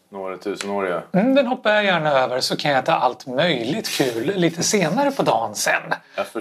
några 0.08 0.36
tusenåriga? 0.36 1.02
Mm, 1.12 1.34
den 1.34 1.46
hoppar 1.46 1.74
jag 1.74 1.84
gärna 1.84 2.10
över 2.10 2.40
så 2.40 2.56
kan 2.56 2.70
jag 2.70 2.78
äta 2.82 2.94
allt 2.94 3.26
möjligt 3.26 3.88
kul 3.88 4.32
lite 4.36 4.62
senare 4.62 5.10
på 5.10 5.22
dagen 5.22 5.54
sen. 5.54 5.94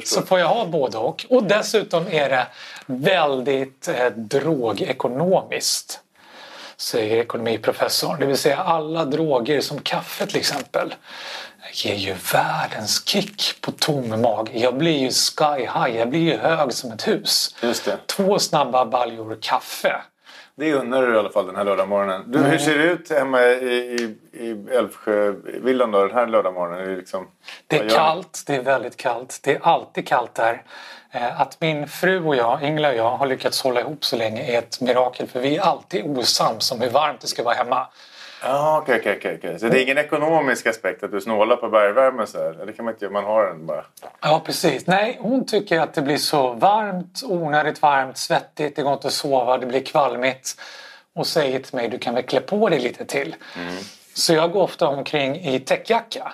Så 0.04 0.22
får 0.22 0.40
jag 0.40 0.48
ha 0.48 0.66
både 0.66 0.98
och. 0.98 1.26
Och 1.30 1.44
dessutom 1.44 2.08
är 2.08 2.30
det 2.30 2.48
väldigt 2.86 3.88
eh, 3.88 4.08
drogekonomiskt. 4.16 6.02
Säger 6.78 7.18
ekonomiprofessorn. 7.18 8.20
Det 8.20 8.26
vill 8.26 8.38
säga 8.38 8.58
alla 8.58 9.06
droger 9.06 9.62
som 9.62 9.80
kaffe 9.80 10.26
till 10.26 10.38
exempel 10.38 10.96
ger 11.74 11.96
ju 11.96 12.16
världens 12.34 13.06
kick 13.08 13.62
på 13.62 13.72
tom 13.72 14.22
mag. 14.22 14.50
Jag 14.54 14.78
blir 14.78 14.98
ju 14.98 15.12
sky 15.12 15.60
high, 15.60 15.98
jag 15.98 16.10
blir 16.10 16.20
ju 16.20 16.38
hög 16.38 16.74
som 16.74 16.92
ett 16.92 17.08
hus. 17.08 17.56
Just 17.62 17.86
det. 17.86 17.98
Två 18.06 18.40
snabba 18.40 18.86
baljor 18.86 19.38
kaffe. 19.42 20.02
Det 20.58 20.74
unnar 20.74 21.02
du 21.02 21.16
i 21.16 21.18
alla 21.20 21.30
fall 21.30 21.46
den 21.48 21.56
här 21.56 21.64
lördagmorgonen. 21.64 22.32
Du, 22.32 22.40
Hur 22.40 22.58
ser 22.58 22.78
det 22.78 22.84
ut 22.84 23.10
hemma 23.10 23.42
i, 23.42 23.46
i, 23.54 24.16
i 24.46 24.68
Älvsjövillan 24.72 25.92
då, 25.92 26.08
den 26.08 26.18
här 26.18 26.28
lördagmorgonen? 26.28 26.88
Det, 26.90 26.96
liksom, 26.96 27.28
Det 27.68 27.78
är 27.80 27.90
kallt, 27.90 28.44
det 28.48 28.56
är 28.56 28.62
väldigt 28.62 28.98
kallt. 28.98 29.40
Det 29.44 29.56
är 29.56 29.60
alltid 29.64 30.08
kallt 30.08 30.36
där. 30.36 30.64
Eh, 31.12 31.42
Att 31.42 31.62
min 31.62 31.88
fru 31.88 32.26
och 32.26 32.36
jag, 32.36 32.64
Ingela 32.64 32.90
och 32.90 32.96
jag, 32.96 33.18
har 33.18 33.28
lyckats 33.28 33.62
hålla 33.62 33.80
ihop 33.80 34.06
så 34.06 34.16
länge 34.16 34.44
är 34.54 34.58
ett 34.58 34.82
mirakel 34.82 35.28
för 35.28 35.40
vi 35.40 35.58
är 35.58 35.62
alltid 35.62 36.06
osams 36.06 36.72
om 36.72 36.82
hur 36.82 36.90
varmt 36.90 37.22
det 37.22 37.28
ska 37.28 37.44
vara 37.44 37.56
hemma. 37.56 37.88
Ja, 38.46 38.78
okej, 38.82 39.18
okej. 39.18 39.60
Så 39.60 39.68
det 39.68 39.80
är 39.80 39.84
ingen 39.84 39.98
ekonomisk 39.98 40.68
aspekt 40.68 41.04
att 41.04 41.12
du 41.12 41.22
snålar 41.22 41.56
på 41.56 41.70
bergvärme 41.70 42.28
så 42.28 42.38
här? 42.38 42.66
Det 42.66 42.74
kan 42.74 42.86
man 42.86 42.94
inte 42.94 43.06
göra, 43.06 43.14
man 43.14 43.24
har 43.24 43.46
den 43.46 43.66
bara. 43.66 43.86
Ja, 44.22 44.42
precis. 44.46 44.88
Nej, 44.88 45.18
hon 45.22 45.46
tycker 45.46 45.80
att 45.80 45.94
det 45.94 46.02
blir 46.02 46.18
så 46.18 46.54
varmt, 46.54 47.22
onödigt 47.26 47.82
varmt, 47.82 48.18
svettigt, 48.18 48.76
det 48.76 48.82
går 48.82 48.94
inte 48.94 49.08
att 49.08 49.14
sova, 49.14 49.58
det 49.58 49.66
blir 49.66 49.84
kvalmigt. 49.84 50.62
Och 51.14 51.28
säger 51.28 51.60
till 51.60 51.76
mig, 51.76 51.90
du 51.90 51.98
kan 51.98 52.14
väl 52.14 52.24
klä 52.24 52.42
på 52.42 52.70
dig 52.70 52.80
lite 52.80 53.06
till. 53.06 53.36
Så 54.18 54.34
jag 54.34 54.52
går 54.52 54.62
ofta 54.64 54.88
omkring 54.88 55.36
i 55.36 55.60
täckjacka. 55.60 56.34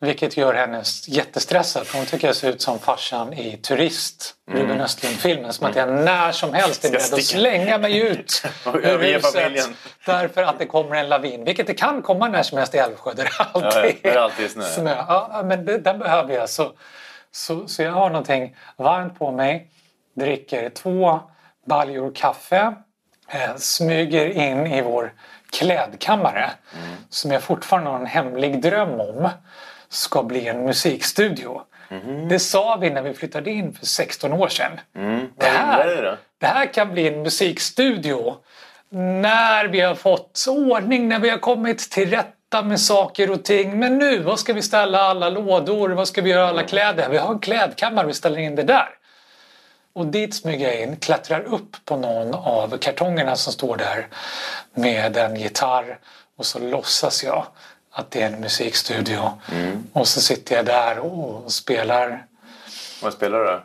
Vilket 0.00 0.36
gör 0.36 0.54
henne 0.54 0.82
jättestressad. 1.08 1.86
För 1.86 1.98
hon 1.98 2.06
tycker 2.06 2.26
jag 2.26 2.36
ser 2.36 2.48
ut 2.50 2.62
som 2.62 2.78
farsan 2.78 3.32
i 3.32 3.56
Turist, 3.56 4.34
Ruben 4.50 4.80
Östlund-filmen. 4.80 5.52
Som 5.52 5.66
att 5.66 5.76
jag 5.76 5.88
när 5.92 6.32
som 6.32 6.52
helst 6.54 6.84
är 6.84 6.90
beredd 6.90 7.14
att 7.14 7.24
slänga 7.24 7.78
mig 7.78 7.98
ut 7.98 8.42
ur 8.74 8.98
huset. 8.98 9.32
familjen. 9.32 9.76
Därför 10.06 10.42
att 10.42 10.58
det 10.58 10.66
kommer 10.66 10.96
en 10.96 11.08
lavin. 11.08 11.44
Vilket 11.44 11.66
det 11.66 11.74
kan 11.74 12.02
komma 12.02 12.28
när 12.28 12.42
som 12.42 12.58
helst 12.58 12.74
i 12.74 12.78
Älvsjö. 12.78 13.12
Där 13.14 13.24
det 13.24 13.30
alltid, 13.52 13.96
Ja, 14.02 14.12
det 14.12 14.22
alltid 14.22 14.44
är 14.44 14.64
snö. 14.64 14.94
Ja, 15.08 15.42
men 15.44 15.64
det, 15.64 15.78
den 15.78 15.98
behöver 15.98 16.34
jag. 16.34 16.48
Så, 16.50 16.72
så, 17.32 17.68
så 17.68 17.82
jag 17.82 17.92
har 17.92 18.10
någonting 18.10 18.56
varmt 18.76 19.18
på 19.18 19.30
mig. 19.30 19.68
Dricker 20.16 20.68
två 20.70 21.20
baljor 21.66 22.12
kaffe. 22.14 22.74
Eh, 23.28 23.56
smyger 23.56 24.26
in 24.26 24.66
i 24.66 24.82
vår 24.82 25.12
klädkammare. 25.52 26.50
Som 27.10 27.30
jag 27.30 27.42
fortfarande 27.42 27.90
har 27.90 27.98
en 27.98 28.06
hemlig 28.06 28.62
dröm 28.62 29.00
om. 29.00 29.28
Ska 29.88 30.22
bli 30.22 30.48
en 30.48 30.64
musikstudio. 30.64 31.60
Det 32.28 32.38
sa 32.38 32.76
vi 32.76 32.90
när 32.90 33.02
vi 33.02 33.14
flyttade 33.14 33.50
in 33.50 33.72
för 33.72 33.86
16 33.86 34.32
år 34.32 34.48
sedan. 34.48 34.80
Mm. 34.96 35.18
Det, 35.36 35.46
innebär 35.46 35.86
det 35.86 35.94
här, 35.94 36.16
det 36.38 36.46
här 36.46 36.66
kan 36.72 36.92
bli 36.92 37.08
en 37.08 37.22
musikstudio 37.22 38.36
när 38.88 39.68
vi 39.68 39.80
har 39.80 39.94
fått 39.94 40.44
ordning, 40.48 41.08
när 41.08 41.18
vi 41.18 41.30
har 41.30 41.38
kommit 41.38 41.90
till 41.90 42.10
rätta 42.10 42.62
med 42.62 42.80
saker 42.80 43.30
och 43.30 43.44
ting. 43.44 43.78
Men 43.78 43.98
nu, 43.98 44.18
vad 44.18 44.38
ska 44.38 44.52
vi 44.52 44.62
ställa 44.62 44.98
alla 45.02 45.28
lådor? 45.28 45.88
Vad 45.88 46.08
ska 46.08 46.22
vi 46.22 46.30
göra 46.30 46.48
alla 46.48 46.62
kläder? 46.62 47.08
Vi 47.08 47.18
har 47.18 47.32
en 47.32 47.38
klädkammare, 47.38 48.06
vi 48.06 48.12
ställer 48.12 48.38
in 48.38 48.54
det 48.54 48.62
där. 48.62 48.88
Och 49.94 50.06
dit 50.06 50.34
smyger 50.34 50.68
jag 50.68 50.80
in, 50.80 50.96
klättrar 50.96 51.40
upp 51.40 51.76
på 51.84 51.96
någon 51.96 52.34
av 52.34 52.78
kartongerna 52.78 53.36
som 53.36 53.52
står 53.52 53.76
där 53.76 54.06
med 54.74 55.16
en 55.16 55.36
gitarr 55.36 55.98
och 56.38 56.46
så 56.46 56.58
låtsas 56.58 57.24
jag 57.24 57.46
att 57.92 58.10
det 58.10 58.22
är 58.22 58.26
en 58.26 58.40
musikstudio. 58.40 59.30
Och 59.92 60.08
så 60.08 60.20
sitter 60.20 60.56
jag 60.56 60.64
där 60.64 60.98
och 60.98 61.52
spelar 61.52 62.26
Vad 63.02 63.12
spelar 63.12 63.38
du 63.38 63.44
då? 63.44 63.62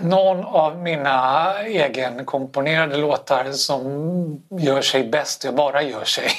någon 0.00 0.44
av 0.44 0.78
mina 0.78 1.54
egenkomponerade 1.62 2.96
låtar 2.96 3.52
som 3.52 4.42
gör 4.50 4.82
sig 4.82 5.04
bäst, 5.04 5.44
jag 5.44 5.54
bara 5.54 5.82
gör 5.82 6.04
sig. 6.04 6.32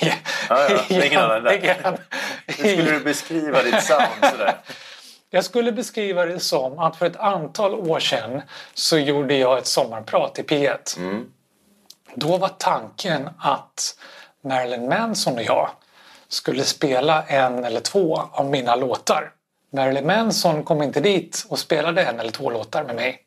Ja, 0.49 0.69
ja, 0.69 0.79
ingen 1.05 1.21
annan. 1.23 1.97
Hur 2.47 2.53
skulle 2.53 2.91
du 2.91 2.99
beskriva 2.99 3.63
ditt 3.63 3.83
sound 3.83 4.31
sådär? 4.31 4.55
Jag 5.29 5.45
skulle 5.45 5.71
beskriva 5.71 6.25
det 6.25 6.39
som 6.39 6.79
att 6.79 6.95
för 6.95 7.05
ett 7.05 7.15
antal 7.17 7.73
år 7.73 7.99
sedan 7.99 8.41
så 8.73 8.97
gjorde 8.97 9.35
jag 9.37 9.57
ett 9.57 9.67
sommarprat 9.67 10.39
i 10.39 10.43
P1. 10.43 10.97
Mm. 10.97 11.31
Då 12.15 12.37
var 12.37 12.47
tanken 12.57 13.29
att 13.39 13.97
Marilyn 14.41 14.89
Manson 14.89 15.33
och 15.37 15.43
jag 15.43 15.69
skulle 16.27 16.63
spela 16.63 17.23
en 17.23 17.65
eller 17.65 17.79
två 17.79 18.21
av 18.31 18.45
mina 18.49 18.75
låtar. 18.75 19.31
Marilyn 19.71 20.07
Manson 20.07 20.63
kom 20.63 20.81
inte 20.83 20.99
dit 20.99 21.45
och 21.49 21.59
spelade 21.59 22.03
en 22.03 22.19
eller 22.19 22.31
två 22.31 22.49
låtar 22.49 22.83
med 22.83 22.95
mig. 22.95 23.21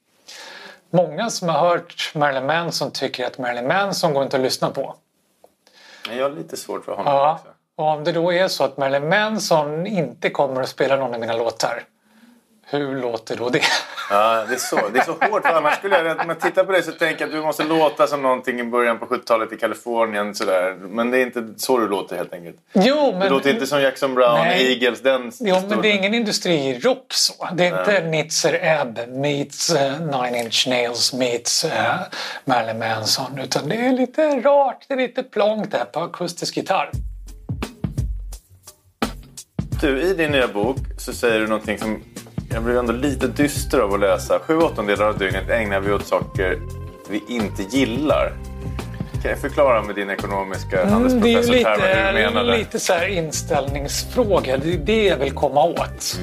Många 0.91 1.31
som 1.31 1.49
har 1.49 1.59
hört 1.59 2.13
Marilyn 2.15 2.47
Manson 2.47 2.91
tycker 2.91 3.27
att 3.27 3.39
Marilyn 3.39 3.67
Manson 3.67 4.15
går 4.15 4.23
inte 4.23 4.37
att 4.37 4.43
lyssna 4.43 4.71
på. 4.71 4.95
Jag 6.11 6.23
har 6.23 6.31
lite 6.31 6.57
svårt 6.57 6.85
för 6.85 6.93
honom 6.93 7.13
Ja, 7.15 7.35
också. 7.35 7.49
och 7.77 7.87
om 7.89 8.05
det 8.05 8.13
då 8.13 8.33
är 8.33 8.49
så 8.49 8.65
att 8.65 8.77
Marilyn 8.77 9.09
Manson 9.09 9.87
inte 9.87 10.31
kommer 10.31 10.61
att 10.63 10.69
spela 10.69 10.97
någon 10.97 11.15
av 11.15 11.21
mina 11.21 11.37
låtar, 11.37 11.85
hur 12.79 13.01
låter 13.01 13.37
då 13.37 13.49
det? 13.49 13.61
Ja, 14.11 14.45
det 14.49 14.55
är 14.55 14.59
så. 14.59 14.89
Det 14.93 14.99
är 14.99 15.05
så 15.05 15.13
hårt. 15.13 15.43
För 15.43 15.55
annars 15.55 15.79
skulle 15.79 15.97
jag, 15.97 16.17
när 16.17 16.25
man 16.25 16.37
tittar 16.37 16.65
på 16.65 16.73
det 16.73 16.83
så 16.83 16.93
tänker 16.93 17.21
jag 17.21 17.29
att 17.29 17.33
du 17.35 17.43
måste 17.43 17.65
låta 17.65 18.07
som 18.07 18.23
någonting 18.23 18.61
i 18.61 18.65
början 18.65 18.99
på 18.99 19.07
70-talet 19.07 19.53
i 19.53 19.57
Kalifornien. 19.57 20.35
Sådär. 20.35 20.77
Men 20.81 21.11
det 21.11 21.19
är 21.19 21.23
inte 21.23 21.49
så 21.57 21.79
du 21.79 21.89
låter 21.89 22.17
helt 22.17 22.33
enkelt. 22.33 22.57
Jo, 22.73 23.11
Du 23.13 23.19
men, 23.19 23.29
låter 23.33 23.51
inte 23.51 23.67
som 23.67 23.81
Jackson 23.81 24.15
Brown, 24.15 24.39
Nej. 24.39 24.73
Eagles, 24.73 25.01
den 25.01 25.33
jo, 25.41 25.57
men 25.69 25.83
det 25.83 25.89
är 25.89 25.95
ingen 25.95 26.15
industrirock 26.15 27.07
så. 27.09 27.49
Det 27.53 27.67
är 27.67 27.79
inte 27.81 28.05
Nitzer 28.09 28.59
Ebb 28.63 28.99
meets 29.09 29.75
uh, 29.75 30.01
Nine 30.01 30.35
Inch 30.45 30.67
Nails 30.69 31.13
meets 31.13 31.65
uh, 31.65 31.71
Marilyn 32.45 32.79
Manson. 32.79 33.39
Utan 33.39 33.69
det 33.69 33.77
är 33.77 33.93
lite 33.93 34.41
rart, 34.41 34.85
det 34.89 34.95
är 34.95 34.99
lite 34.99 35.23
plonkt 35.23 35.73
där 35.73 35.85
på 35.85 36.01
akustisk 36.01 36.57
gitarr. 36.57 36.91
Du, 39.81 40.01
i 40.01 40.15
din 40.15 40.31
nya 40.31 40.49
bok 40.49 40.77
så 40.99 41.13
säger 41.13 41.41
du 41.41 41.47
någonting 41.47 41.79
som 41.79 42.03
jag 42.53 42.63
blev 42.63 42.79
ändå 42.79 42.93
lite 42.93 43.27
dyster 43.27 43.79
av 43.79 43.95
att 43.95 44.01
läsa. 44.01 44.39
Sju 44.39 44.57
åttondelar 44.57 45.09
av 45.09 45.19
dygnet 45.19 45.51
ägnar 45.51 45.81
vi 45.81 45.93
åt 45.93 46.07
saker 46.07 46.59
vi 47.09 47.23
inte 47.29 47.63
gillar. 47.63 48.33
Kan 49.23 49.31
jag 49.31 49.41
förklara 49.41 49.83
med 49.83 49.95
din 49.95 50.11
ekonomiska 50.11 50.83
Mm, 50.83 51.21
det 51.21 51.29
är 51.29 51.31
ju 51.31 51.65
handelsprofessor-termer 51.65 52.29
hur 52.29 52.41
du 52.41 52.47
lite, 52.47 52.59
lite 52.59 52.81
så 52.81 52.93
här 52.93 53.07
inställningsfråga. 53.07 54.57
Det 54.57 54.75
är 54.75 54.79
det 54.79 55.05
jag 55.05 55.17
vill 55.17 55.33
komma 55.33 55.65
åt. 55.65 56.19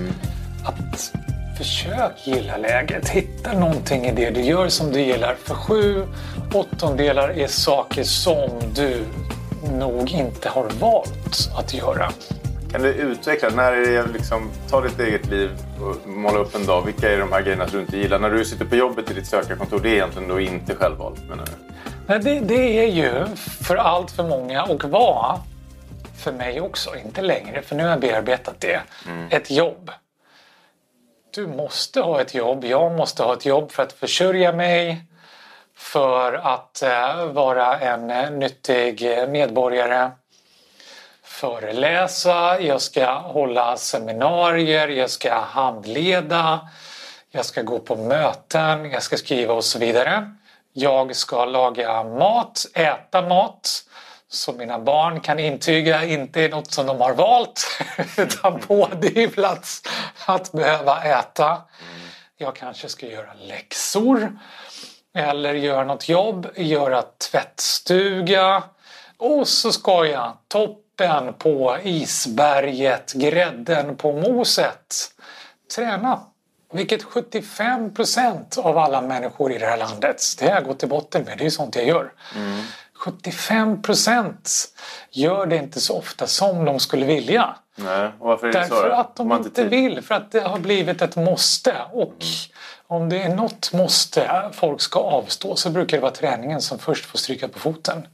Att 0.66 1.12
försök 1.58 2.12
gilla 2.26 2.58
läget. 2.58 3.10
Hitta 3.10 3.54
någonting 3.54 4.06
i 4.06 4.12
det 4.12 4.30
du 4.30 4.42
gör 4.42 4.68
som 4.68 4.92
du 4.92 5.02
gillar. 5.02 5.36
För 5.44 5.56
sju 5.56 6.06
åttondelar 6.54 7.30
är 7.30 7.48
saker 7.48 8.04
som 8.04 8.50
du 8.76 9.04
nog 9.72 10.12
inte 10.12 10.50
har 10.50 10.70
valt 10.80 11.50
att 11.58 11.74
göra. 11.74 12.12
Kan 12.72 12.82
du 12.82 12.90
utveckla? 12.90 13.50
När 13.50 13.72
är 13.72 14.04
det 14.04 14.14
liksom, 14.14 14.52
ta 14.70 14.82
ditt 14.82 15.00
eget 15.00 15.26
liv 15.26 15.52
och 15.82 16.08
måla 16.08 16.38
upp 16.38 16.56
en 16.56 16.66
dag. 16.66 16.86
Vilka 16.86 17.12
är 17.12 17.20
de 17.20 17.32
här 17.32 17.42
grejerna 17.42 17.68
som 17.68 17.78
du 17.78 17.82
inte 17.82 17.98
gillar? 17.98 18.20
När 18.20 18.30
du 18.30 18.46
sitter 18.46 18.66
på 18.66 18.76
jobbet 18.76 19.12
i 19.12 19.14
ditt 19.14 19.28
sökarkontor, 19.28 19.80
det 19.80 19.90
är 19.90 19.94
egentligen 19.94 20.28
då 20.28 20.40
inte 20.40 20.76
självvalt 20.76 21.30
menar 21.30 21.46
du? 21.46 21.52
Nej, 22.08 22.20
det, 22.20 22.40
det 22.40 22.80
är 22.80 22.88
ju 22.88 23.26
för 23.62 23.76
allt 23.76 24.12
för 24.12 24.24
många 24.24 24.64
och 24.64 24.84
var 24.84 25.40
för 26.18 26.32
mig 26.32 26.62
också, 26.62 26.96
inte 27.06 27.22
längre 27.22 27.62
för 27.62 27.76
nu 27.76 27.84
har 27.84 27.90
jag 27.90 28.00
bearbetat 28.00 28.56
det, 28.60 28.82
ett 29.30 29.52
jobb. 29.52 29.92
Du 31.36 31.48
måste 31.48 32.02
ha 32.02 32.22
ett 32.22 32.34
jobb, 32.34 32.66
jag 32.66 32.92
måste 32.92 33.24
ha 33.24 33.34
ett 33.34 33.46
jobb 33.46 33.72
för 33.72 33.84
att 33.84 33.94
försörja 33.94 34.52
mig, 34.54 35.06
för 35.76 36.34
att 36.34 36.82
eh, 36.82 37.26
vara 37.26 37.80
en 37.80 38.10
eh, 38.10 38.32
nyttig 38.32 39.20
eh, 39.20 39.28
medborgare, 39.28 40.12
föreläsa, 41.40 42.62
jag 42.62 42.82
ska 42.82 43.14
hålla 43.14 43.78
seminarier, 43.78 44.88
jag 44.88 45.10
ska 45.10 45.40
handleda, 45.40 46.70
jag 47.32 47.46
ska 47.46 47.62
gå 47.62 47.80
på 47.80 47.96
möten, 47.96 48.92
jag 48.92 49.04
ska 49.04 49.18
skriva 49.18 49.54
och 49.54 49.64
så 49.64 49.80
vidare. 49.80 50.36
Jag 50.74 51.16
ska 51.16 51.46
laga 51.46 52.04
mat, 52.04 52.66
äta 52.74 53.22
mat 53.22 53.84
som 54.28 54.58
mina 54.58 54.80
barn 54.80 55.20
kan 55.20 55.40
intyga 55.40 56.04
inte 56.04 56.42
är 56.42 56.50
något 56.50 56.72
som 56.72 56.86
de 56.86 57.02
har 57.02 57.14
valt 57.14 57.68
utan 58.18 58.60
pådyvlats 58.60 59.82
att 60.26 60.52
behöva 60.52 61.04
äta. 61.04 61.62
Jag 62.38 62.56
kanske 62.56 62.90
ska 62.90 63.06
göra 63.06 63.34
läxor 63.34 64.40
eller 65.16 65.54
göra 65.54 65.84
något 65.84 66.10
jobb, 66.10 66.48
göra 66.56 67.04
tvättstuga 67.32 68.64
och 69.18 69.48
så 69.48 69.72
ska 69.72 70.06
jag 70.06 70.34
toppen 71.00 71.34
på 71.34 71.78
isberget, 71.84 73.14
grädden 73.14 73.96
på 73.98 74.12
moset, 74.14 75.12
träna. 75.76 76.20
Vilket 76.74 77.04
75 77.04 77.94
procent 77.94 78.58
av 78.58 78.78
alla 78.78 79.02
människor 79.02 79.52
i 79.52 79.58
det 79.58 79.66
här 79.66 79.78
landet, 79.78 80.22
det 80.40 80.46
har 80.46 80.54
jag 80.54 80.64
gått 80.66 80.80
till 80.80 80.90
botten 80.90 81.24
med, 81.24 81.38
det 81.38 81.46
är 81.46 81.50
sånt 81.50 81.76
jag 81.76 81.86
gör. 81.86 82.12
75 82.96 83.82
procent 83.82 84.52
gör 85.12 85.46
det 85.46 85.56
inte 85.58 85.80
så 85.82 85.98
ofta 85.98 86.28
som 86.28 86.66
de 86.66 86.80
skulle 86.80 87.06
vilja. 87.06 87.56
Nej, 87.76 88.12
varför 88.20 88.48
är 88.48 88.54
det 88.54 88.60
Därför 88.60 88.90
så? 88.90 88.96
att 88.96 89.16
de 89.16 89.28
Man 89.28 89.38
inte 89.46 89.62
tid. 89.62 89.70
vill, 89.70 90.02
för 90.02 90.16
att 90.16 90.32
det 90.32 90.40
har 90.40 90.60
blivit 90.60 91.02
ett 91.02 91.16
måste. 91.16 91.76
Och 91.92 92.14
om 92.92 93.10
det 93.10 93.22
är 93.22 93.30
något 93.36 93.74
måste 93.74 94.50
folk 94.54 94.82
ska 94.82 95.00
avstå 95.00 95.56
så 95.56 95.70
brukar 95.70 95.98
det 95.98 96.02
vara 96.02 96.12
träningen 96.12 96.62
som 96.62 96.80
först 96.80 97.06
får 97.06 97.20
stryka 97.20 97.48
på 97.48 97.60
foten. 97.60 98.08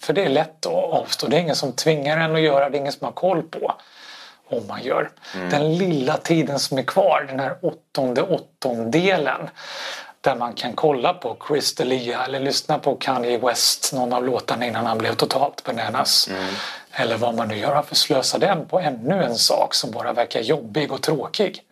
För 0.00 0.12
det 0.12 0.24
är 0.24 0.28
lätt 0.28 0.66
att 0.66 0.72
avstå. 0.72 1.26
Det 1.26 1.36
är 1.36 1.40
ingen 1.40 1.56
som 1.56 1.72
tvingar 1.72 2.16
en 2.16 2.34
att 2.34 2.40
göra 2.40 2.70
det, 2.70 2.76
är 2.76 2.80
ingen 2.80 2.92
som 2.92 3.04
har 3.04 3.12
koll 3.12 3.42
på 3.42 3.74
om 4.48 4.66
man 4.66 4.82
gör. 4.82 5.10
Den 5.50 5.76
lilla 5.78 6.16
tiden 6.16 6.58
som 6.58 6.78
är 6.78 6.82
kvar, 6.82 7.26
den 7.28 7.40
här 7.40 7.56
åttonde 7.62 8.22
åttondelen 8.22 9.50
där 10.20 10.34
man 10.36 10.52
kan 10.52 10.72
kolla 10.72 11.14
på 11.14 11.36
Chris 11.48 11.78
D'Elia 11.80 12.24
eller 12.24 12.40
lyssna 12.40 12.78
på 12.78 12.96
Kanye 12.96 13.38
West, 13.38 13.92
någon 13.92 14.12
av 14.12 14.24
låtarna 14.26 14.66
innan 14.66 14.86
han 14.86 14.98
blev 14.98 15.14
totalt 15.14 15.64
bananas. 15.64 16.30
Eller 16.92 17.16
vad 17.16 17.34
man 17.34 17.48
nu 17.48 17.58
gör, 17.58 17.74
varför 17.74 17.94
slösa 17.94 18.38
den 18.38 18.66
på 18.66 18.80
ännu 18.80 19.22
en 19.24 19.34
sak 19.36 19.74
som 19.74 19.90
bara 19.90 20.12
verkar 20.12 20.40
jobbig 20.40 20.92
och 20.92 21.02
tråkig? 21.02 21.62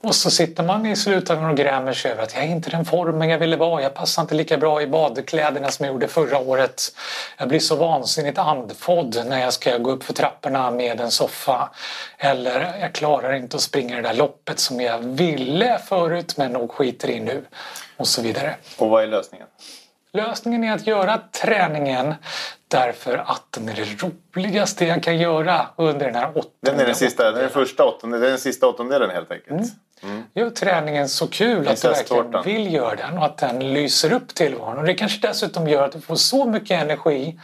Och 0.00 0.14
så 0.14 0.30
sitter 0.30 0.62
man 0.62 0.86
i 0.86 0.96
slutändan 0.96 1.50
och 1.50 1.56
grämer 1.56 1.92
sig 1.92 2.10
över 2.10 2.22
att 2.22 2.34
jag 2.34 2.44
är 2.44 2.48
inte 2.48 2.70
den 2.70 2.84
formen 2.84 3.28
jag 3.28 3.38
ville 3.38 3.56
vara. 3.56 3.82
Jag 3.82 3.94
passar 3.94 4.22
inte 4.22 4.34
lika 4.34 4.58
bra 4.58 4.82
i 4.82 4.86
badkläderna 4.86 5.70
som 5.70 5.84
jag 5.86 5.92
gjorde 5.92 6.08
förra 6.08 6.38
året. 6.38 6.82
Jag 7.38 7.48
blir 7.48 7.58
så 7.58 7.76
vansinnigt 7.76 8.38
andfådd 8.38 9.22
när 9.26 9.40
jag 9.40 9.52
ska 9.52 9.78
gå 9.78 9.90
upp 9.90 10.04
för 10.04 10.12
trapporna 10.12 10.70
med 10.70 11.00
en 11.00 11.10
soffa. 11.10 11.70
Eller 12.18 12.78
jag 12.80 12.92
klarar 12.92 13.32
inte 13.32 13.56
att 13.56 13.62
springa 13.62 13.96
det 13.96 14.02
där 14.02 14.14
loppet 14.14 14.58
som 14.58 14.80
jag 14.80 14.98
ville 14.98 15.78
förut 15.88 16.36
men 16.36 16.52
nog 16.52 16.72
skiter 16.72 17.10
i 17.10 17.20
nu. 17.20 17.44
Och 17.96 18.06
så 18.06 18.22
vidare. 18.22 18.54
Och 18.78 18.88
vad 18.88 19.02
är 19.02 19.06
lösningen? 19.06 19.46
Lösningen 20.12 20.64
är 20.64 20.72
att 20.72 20.86
göra 20.86 21.20
träningen 21.42 22.14
därför 22.68 23.18
att 23.26 23.42
den 23.50 23.68
är 23.68 23.74
det 23.74 23.84
roligaste 24.36 24.84
jag 24.84 25.02
kan 25.02 25.18
göra 25.18 25.66
under 25.76 26.06
den 26.06 26.14
här 26.14 26.28
åttonde 26.28 26.48
Den 26.60 26.80
är 26.80 26.86
den 26.86 26.94
sista, 26.94 27.22
den 27.22 27.34
är 27.34 27.36
den 27.36 27.46
åttondelen. 27.46 27.66
första 27.66 27.84
åttonde, 27.84 28.18
det 28.18 28.26
är 28.26 28.30
den 28.30 28.38
sista 28.38 28.66
åttondelen 28.66 29.10
helt 29.10 29.32
enkelt. 29.32 29.72
Gör 30.34 30.50
träningen 30.50 31.08
så 31.08 31.26
kul 31.26 31.68
att 31.68 31.82
du 31.82 31.88
verkligen 31.88 32.42
vill 32.44 32.74
göra 32.74 32.96
den 32.96 33.18
och 33.18 33.24
att 33.24 33.38
den 33.38 33.72
lyser 33.72 34.12
upp 34.12 34.34
tillvaron. 34.34 34.78
Och 34.78 34.84
det 34.84 34.94
kanske 34.94 35.26
dessutom 35.28 35.68
gör 35.68 35.84
att 35.84 35.92
du 35.92 36.00
får 36.00 36.14
så 36.14 36.44
mycket 36.44 36.82
energi 36.82 37.40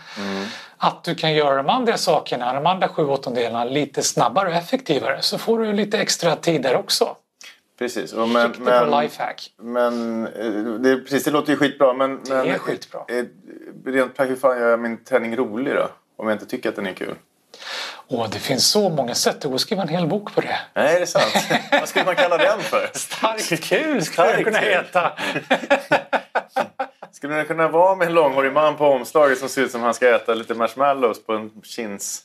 att 0.77 1.05
du 1.05 1.15
kan 1.15 1.35
göra 1.35 1.57
de 1.57 1.69
andra 1.69 1.97
sakerna, 1.97 2.53
de 2.53 2.67
andra 2.67 2.89
sju 2.89 3.07
åttondelarna 3.07 3.65
lite 3.65 4.03
snabbare 4.03 4.49
och 4.49 4.55
effektivare. 4.55 5.23
Så 5.23 5.39
får 5.39 5.59
du 5.59 5.73
lite 5.73 5.99
extra 5.99 6.37
tid 6.37 6.63
där 6.63 6.77
också. 6.77 7.17
Precis. 7.79 8.13
Och 8.13 8.29
men, 8.29 8.55
men, 8.59 8.91
lifehack. 8.91 9.51
men 9.57 10.27
eh, 10.27 10.53
det, 10.81 10.97
precis, 10.97 11.25
det 11.25 11.31
låter 11.31 11.53
ju 11.53 11.59
skitbra. 11.59 11.93
Men, 11.93 12.11
det 12.25 12.35
men, 12.35 12.47
är 12.47 12.59
skitbra. 12.59 13.01
eh, 13.09 13.25
Rent 13.87 14.17
praktiskt, 14.17 14.41
fan 14.41 14.59
gör 14.59 14.71
jag 14.71 14.81
min 14.81 15.05
träning 15.05 15.37
rolig 15.37 15.75
då? 15.75 15.89
Om 16.17 16.29
jag 16.29 16.35
inte 16.35 16.47
tycker 16.47 16.69
att 16.69 16.77
den 16.77 16.87
är 16.87 16.93
kul. 16.93 17.15
Och 18.09 18.31
det 18.31 18.39
finns 18.39 18.67
så 18.71 18.89
många 18.89 19.15
sätt. 19.15 19.41
Det 19.41 19.49
går 19.49 19.55
att 19.55 19.61
skriva 19.61 19.83
en 19.83 19.89
hel 19.89 20.07
bok 20.07 20.35
på 20.35 20.41
det. 20.41 20.59
Nej, 20.75 20.97
är 20.97 21.01
det 21.01 21.07
sant? 21.07 21.37
Vad 21.73 21.89
skulle 21.89 22.05
man 22.05 22.17
kalla 22.17 22.39
den 22.39 22.61
för? 22.61 22.91
Starkt 22.95 23.65
kul 23.65 24.05
skulle 24.05 24.27
det 24.27 24.33
Starkt 24.33 24.45
kunna 24.45 24.59
heta. 24.59 25.13
Skulle 27.13 27.35
det 27.35 27.45
kunna 27.45 27.69
vara 27.69 27.95
med 27.95 28.07
en 28.09 28.15
långhårig 28.15 28.53
man 28.53 28.77
på 28.77 28.87
omslaget 28.87 29.39
som 29.39 29.49
ser 29.49 29.63
ut 29.63 29.73
som 29.73 29.83
han 29.83 29.95
ska 29.95 30.15
äta 30.17 30.35
lite 30.35 30.55
marshmallows 30.55 31.27
på 31.27 31.33
en 31.33 31.51
chins? 31.63 32.23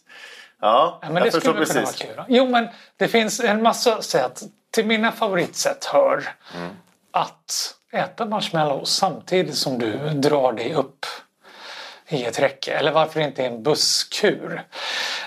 Ja, 0.61 0.99
Ja, 1.01 1.09
men 1.09 1.23
det 1.23 1.31
skulle 1.31 1.41
kunna 1.41 1.53
vara 1.65 1.65
precis. 1.85 2.01
kul. 2.01 2.23
Jo, 2.27 2.47
men 2.49 2.67
det 2.97 3.07
finns 3.07 3.39
en 3.39 3.61
massa 3.63 4.01
sätt. 4.01 4.41
Till 4.71 4.85
mina 4.85 5.11
favoritsätt 5.11 5.85
hör 5.85 6.29
Mm. 6.55 6.69
att 7.11 7.75
äta 7.93 8.25
marshmallows 8.25 8.89
samtidigt 8.89 9.55
som 9.55 9.79
du 9.79 9.91
drar 10.09 10.53
dig 10.53 10.73
upp 10.73 11.05
i 12.09 12.25
ett 12.25 12.39
räcke. 12.39 12.73
Eller 12.73 12.91
varför 12.91 13.19
inte 13.19 13.41
i 13.41 13.45
en 13.45 13.63
busskur. 13.63 14.61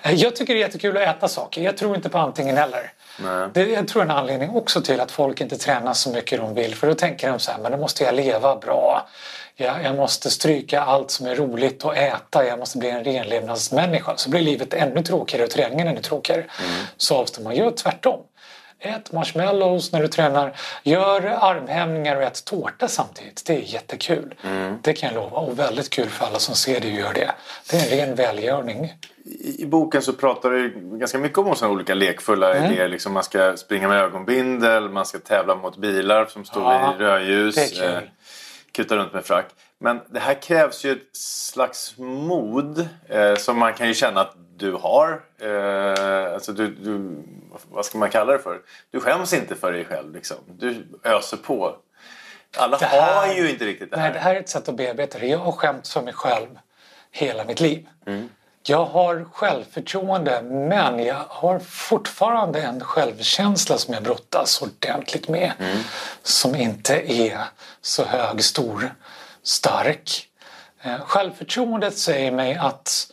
Eh, 0.02 0.14
Jag 0.14 0.36
tycker 0.36 0.54
det 0.54 0.60
är 0.60 0.64
jättekul 0.66 0.96
att 0.96 1.16
äta 1.16 1.28
saker. 1.28 1.62
Jag 1.62 1.76
tror 1.76 1.96
inte 1.96 2.08
på 2.08 2.18
antingen 2.18 2.58
eller. 2.58 2.92
Nej. 3.22 3.48
Det 3.54 3.66
jag 3.66 3.88
tror 3.88 4.02
är 4.02 4.06
en 4.06 4.10
anledning 4.10 4.50
också 4.50 4.80
till 4.80 5.00
att 5.00 5.10
folk 5.10 5.40
inte 5.40 5.56
tränar 5.58 5.92
så 5.92 6.10
mycket 6.10 6.40
de 6.40 6.54
vill. 6.54 6.74
För 6.74 6.86
då 6.86 6.94
tänker 6.94 7.30
de 7.30 7.38
så 7.38 7.52
här, 7.52 7.58
men 7.58 7.72
då 7.72 7.78
måste 7.78 8.04
jag 8.04 8.14
leva 8.14 8.56
bra. 8.56 9.08
Jag, 9.56 9.84
jag 9.84 9.96
måste 9.96 10.30
stryka 10.30 10.80
allt 10.82 11.10
som 11.10 11.26
är 11.26 11.34
roligt 11.34 11.84
att 11.84 11.96
äta. 11.96 12.46
Jag 12.46 12.58
måste 12.58 12.78
bli 12.78 12.90
en 12.90 13.04
renlevnadsmänniska. 13.04 14.12
Så 14.16 14.30
blir 14.30 14.40
livet 14.40 14.74
ännu 14.74 15.02
tråkigare 15.02 15.44
och 15.44 15.50
träningen 15.50 15.88
ännu 15.88 16.00
tråkigare. 16.00 16.44
Så 16.96 17.16
avstår 17.16 17.42
man. 17.42 17.56
Gör 17.56 17.70
tvärtom. 17.70 18.20
Ät 18.84 19.12
marshmallows 19.12 19.92
när 19.92 20.00
du 20.00 20.08
tränar. 20.08 20.56
Gör 20.82 21.20
armhävningar 21.40 22.16
och 22.16 22.22
ät 22.22 22.44
tårta 22.44 22.88
samtidigt. 22.88 23.42
Det 23.46 23.52
är 23.56 23.60
jättekul. 23.60 24.34
Det 24.82 24.92
kan 24.92 25.08
jag 25.14 25.22
lova. 25.22 25.36
Och 25.38 25.58
väldigt 25.58 25.90
kul 25.90 26.08
för 26.08 26.26
alla 26.26 26.38
som 26.38 26.54
ser 26.54 26.80
och 26.80 26.90
gör 26.90 27.12
det. 27.14 27.30
Det 27.70 27.76
är 27.76 27.82
en 27.82 28.06
ren 28.06 28.14
välgörning. 28.14 28.92
I 29.24 29.62
i 29.62 29.66
boken 29.66 30.02
så 30.02 30.12
pratar 30.12 30.50
du 30.50 30.74
ganska 30.98 31.18
mycket 31.18 31.38
om 31.38 31.56
sådana 31.56 31.74
olika 31.74 31.94
lekfulla 31.94 32.54
Mm. 32.54 32.72
idéer. 32.72 32.88
Liksom 32.88 33.12
man 33.12 33.22
ska 33.24 33.56
springa 33.56 33.88
med 33.88 34.00
ögonbindel, 34.00 34.88
man 34.88 35.06
ska 35.06 35.18
tävla 35.18 35.54
mot 35.54 35.76
bilar 35.76 36.26
som 36.26 36.44
står 36.44 36.62
Ja, 36.62 36.94
i 36.94 36.98
rödljus. 36.98 37.54
det 37.54 37.62
är 37.62 37.68
kul. 37.68 37.94
eh, 37.94 38.00
kuta 38.72 38.96
runt 38.96 39.12
med 39.12 39.24
frack. 39.24 39.46
Men 39.82 40.00
det 40.10 40.20
här 40.20 40.42
krävs 40.42 40.84
ju 40.84 40.92
ett 40.92 41.16
slags 41.16 41.94
mod 41.98 42.88
eh, 43.08 43.34
som 43.34 43.58
man 43.58 43.74
kan 43.74 43.88
ju 43.88 43.94
känna 43.94 44.20
att 44.20 44.34
du 44.56 44.72
har. 44.72 45.22
Eh, 45.40 46.34
alltså 46.34 46.52
du, 46.52 46.74
du, 46.74 47.22
vad 47.70 47.84
ska 47.84 47.98
man 47.98 48.10
kalla 48.10 48.32
det 48.32 48.38
för? 48.38 48.60
Du 48.90 49.00
skäms 49.00 49.32
inte 49.32 49.54
för 49.54 49.72
dig 49.72 49.84
själv. 49.84 50.14
Liksom. 50.14 50.36
Du 50.46 50.86
öser 51.04 51.36
på. 51.36 51.76
Alla 52.56 52.76
här- 52.76 53.14
har 53.14 53.34
ju 53.34 53.50
inte 53.50 53.64
riktigt 53.64 53.90
det 53.90 53.96
här. 53.96 54.04
Nej, 54.04 54.12
det 54.12 54.18
här 54.18 54.34
är 54.34 54.40
ett 54.40 54.48
sätt 54.48 54.68
att 54.68 54.76
bearbeta 54.76 55.18
det. 55.18 55.26
Jag 55.26 55.38
har 55.38 55.52
skämts 55.52 55.92
för 55.92 56.02
mig 56.02 56.14
själv 56.14 56.58
hela 57.10 57.44
mitt 57.44 57.60
liv. 57.60 57.88
Mm. 58.06 58.28
Jag 58.64 58.84
har 58.84 59.26
självförtroende 59.32 60.42
men 60.42 61.04
jag 61.04 61.24
har 61.28 61.58
fortfarande 61.58 62.62
en 62.62 62.80
självkänsla 62.80 63.78
som 63.78 63.94
jag 63.94 64.02
brottas 64.02 64.62
ordentligt 64.62 65.28
med. 65.28 65.52
Mm. 65.58 65.78
Som 66.22 66.54
inte 66.54 67.12
är 67.12 67.40
så 67.80 68.04
hög, 68.04 68.44
stor, 68.44 68.94
stark. 69.42 70.28
Eh, 70.82 71.00
Självförtroendet 71.00 71.98
säger 71.98 72.32
mig 72.32 72.54
att 72.54 73.12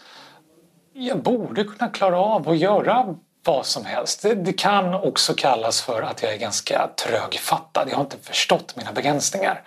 jag 0.94 1.24
borde 1.24 1.64
kunna 1.64 1.92
klara 1.92 2.20
av 2.20 2.50
att 2.50 2.58
göra 2.58 3.16
vad 3.44 3.66
som 3.66 3.86
helst. 3.86 4.22
Det, 4.22 4.36
det 4.36 4.54
kan 4.54 4.94
också 4.94 5.34
kallas 5.34 5.82
för 5.82 6.02
att 6.02 6.24
jag 6.24 6.34
är 6.34 6.38
ganska 6.38 6.90
trögfattad. 6.98 7.88
Jag 7.90 7.96
har 7.96 8.04
inte 8.04 8.18
förstått 8.22 8.76
mina 8.76 8.92
begränsningar. 8.92 9.62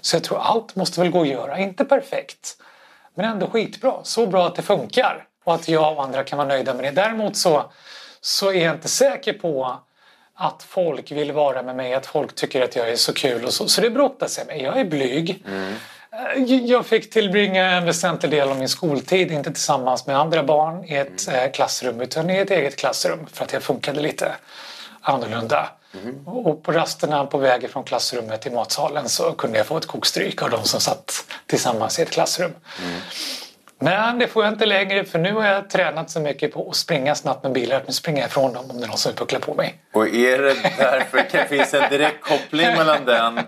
Så 0.00 0.16
jag 0.16 0.24
tror 0.24 0.38
allt 0.38 0.76
måste 0.76 1.00
väl 1.00 1.10
gå 1.10 1.20
att 1.20 1.28
göra. 1.28 1.58
Inte 1.58 1.84
perfekt, 1.84 2.56
men 3.14 3.30
ändå 3.30 3.46
skitbra. 3.46 3.94
Så 4.02 4.26
bra 4.26 4.46
att 4.46 4.54
det 4.54 4.62
funkar 4.62 5.26
och 5.44 5.54
att 5.54 5.68
jag 5.68 5.96
och 5.96 6.04
andra 6.04 6.24
kan 6.24 6.36
vara 6.36 6.48
nöjda 6.48 6.74
med 6.74 6.84
det. 6.84 6.90
Däremot 6.90 7.36
så, 7.36 7.72
så 8.20 8.48
är 8.48 8.64
jag 8.64 8.74
inte 8.74 8.88
säker 8.88 9.32
på 9.32 9.78
att 10.34 10.62
folk 10.62 11.12
vill 11.12 11.32
vara 11.32 11.62
med 11.62 11.76
mig, 11.76 11.94
att 11.94 12.06
folk 12.06 12.34
tycker 12.34 12.62
att 12.62 12.76
jag 12.76 12.88
är 12.88 12.96
så 12.96 13.12
kul 13.12 13.44
och 13.44 13.52
så. 13.52 13.68
Så 13.68 13.80
det 13.80 13.90
brottas 13.90 14.38
jag 14.38 14.46
med. 14.46 14.60
Jag 14.60 14.80
är 14.80 14.84
blyg. 14.84 15.44
Eh, 15.46 15.74
Jag 16.66 16.86
fick 16.86 17.10
tillbringa 17.10 17.70
en 17.70 17.84
väsentlig 17.84 18.32
del 18.32 18.48
av 18.48 18.58
min 18.58 18.68
skoltid, 18.68 19.30
inte 19.30 19.50
tillsammans 19.50 20.06
med 20.06 20.18
andra 20.18 20.42
barn 20.42 20.84
i 20.84 20.94
ett 20.94 21.28
eh, 21.28 21.50
klassrum 21.52 22.00
utan 22.00 22.30
i 22.30 22.36
ett 22.38 22.50
eget 22.50 22.76
klassrum 22.76 23.26
för 23.32 23.44
att 23.44 23.52
jag 23.52 23.62
funkade 23.62 24.00
lite 24.00 24.32
annorlunda. 25.00 25.68
Och 26.26 26.62
på 26.62 26.72
rasterna 26.72 27.26
på 27.26 27.38
vägen 27.38 27.70
från 27.70 27.84
klassrummet 27.84 28.42
till 28.42 28.52
matsalen 28.52 29.08
så 29.08 29.32
kunde 29.32 29.58
jag 29.58 29.66
få 29.66 29.76
ett 29.76 29.86
kokstryk 29.86 30.42
av 30.42 30.50
de 30.50 30.64
som 30.64 30.80
satt 30.80 31.24
tillsammans 31.46 31.98
i 31.98 32.02
ett 32.02 32.10
klassrum. 32.10 32.52
Men 33.78 34.18
det 34.18 34.26
får 34.26 34.44
jag 34.44 34.52
inte 34.52 34.66
längre 34.66 35.04
för 35.04 35.18
nu 35.18 35.32
har 35.32 35.46
jag 35.46 35.70
tränat 35.70 36.10
så 36.10 36.20
mycket 36.20 36.52
på 36.52 36.70
att 36.70 36.76
springa 36.76 37.14
snabbt 37.14 37.42
med 37.42 37.52
bilar 37.52 37.76
att 37.76 37.86
nu 37.86 37.92
springer 37.92 38.20
jag 38.20 38.28
ifrån 38.28 38.52
dem 38.52 38.70
om 38.70 38.80
det 38.80 38.84
är 38.84 38.88
någon 38.88 38.98
som 38.98 39.12
pucklar 39.12 39.40
på 39.40 39.54
mig. 39.54 39.74
Och 39.92 40.08
är 40.08 40.38
det 40.38 40.54
därför 40.78 41.26
det 41.32 41.48
finns 41.48 41.74
en 41.74 41.90
direkt 41.90 42.20
koppling 42.24 42.66
mellan 42.66 43.04
den 43.04 43.40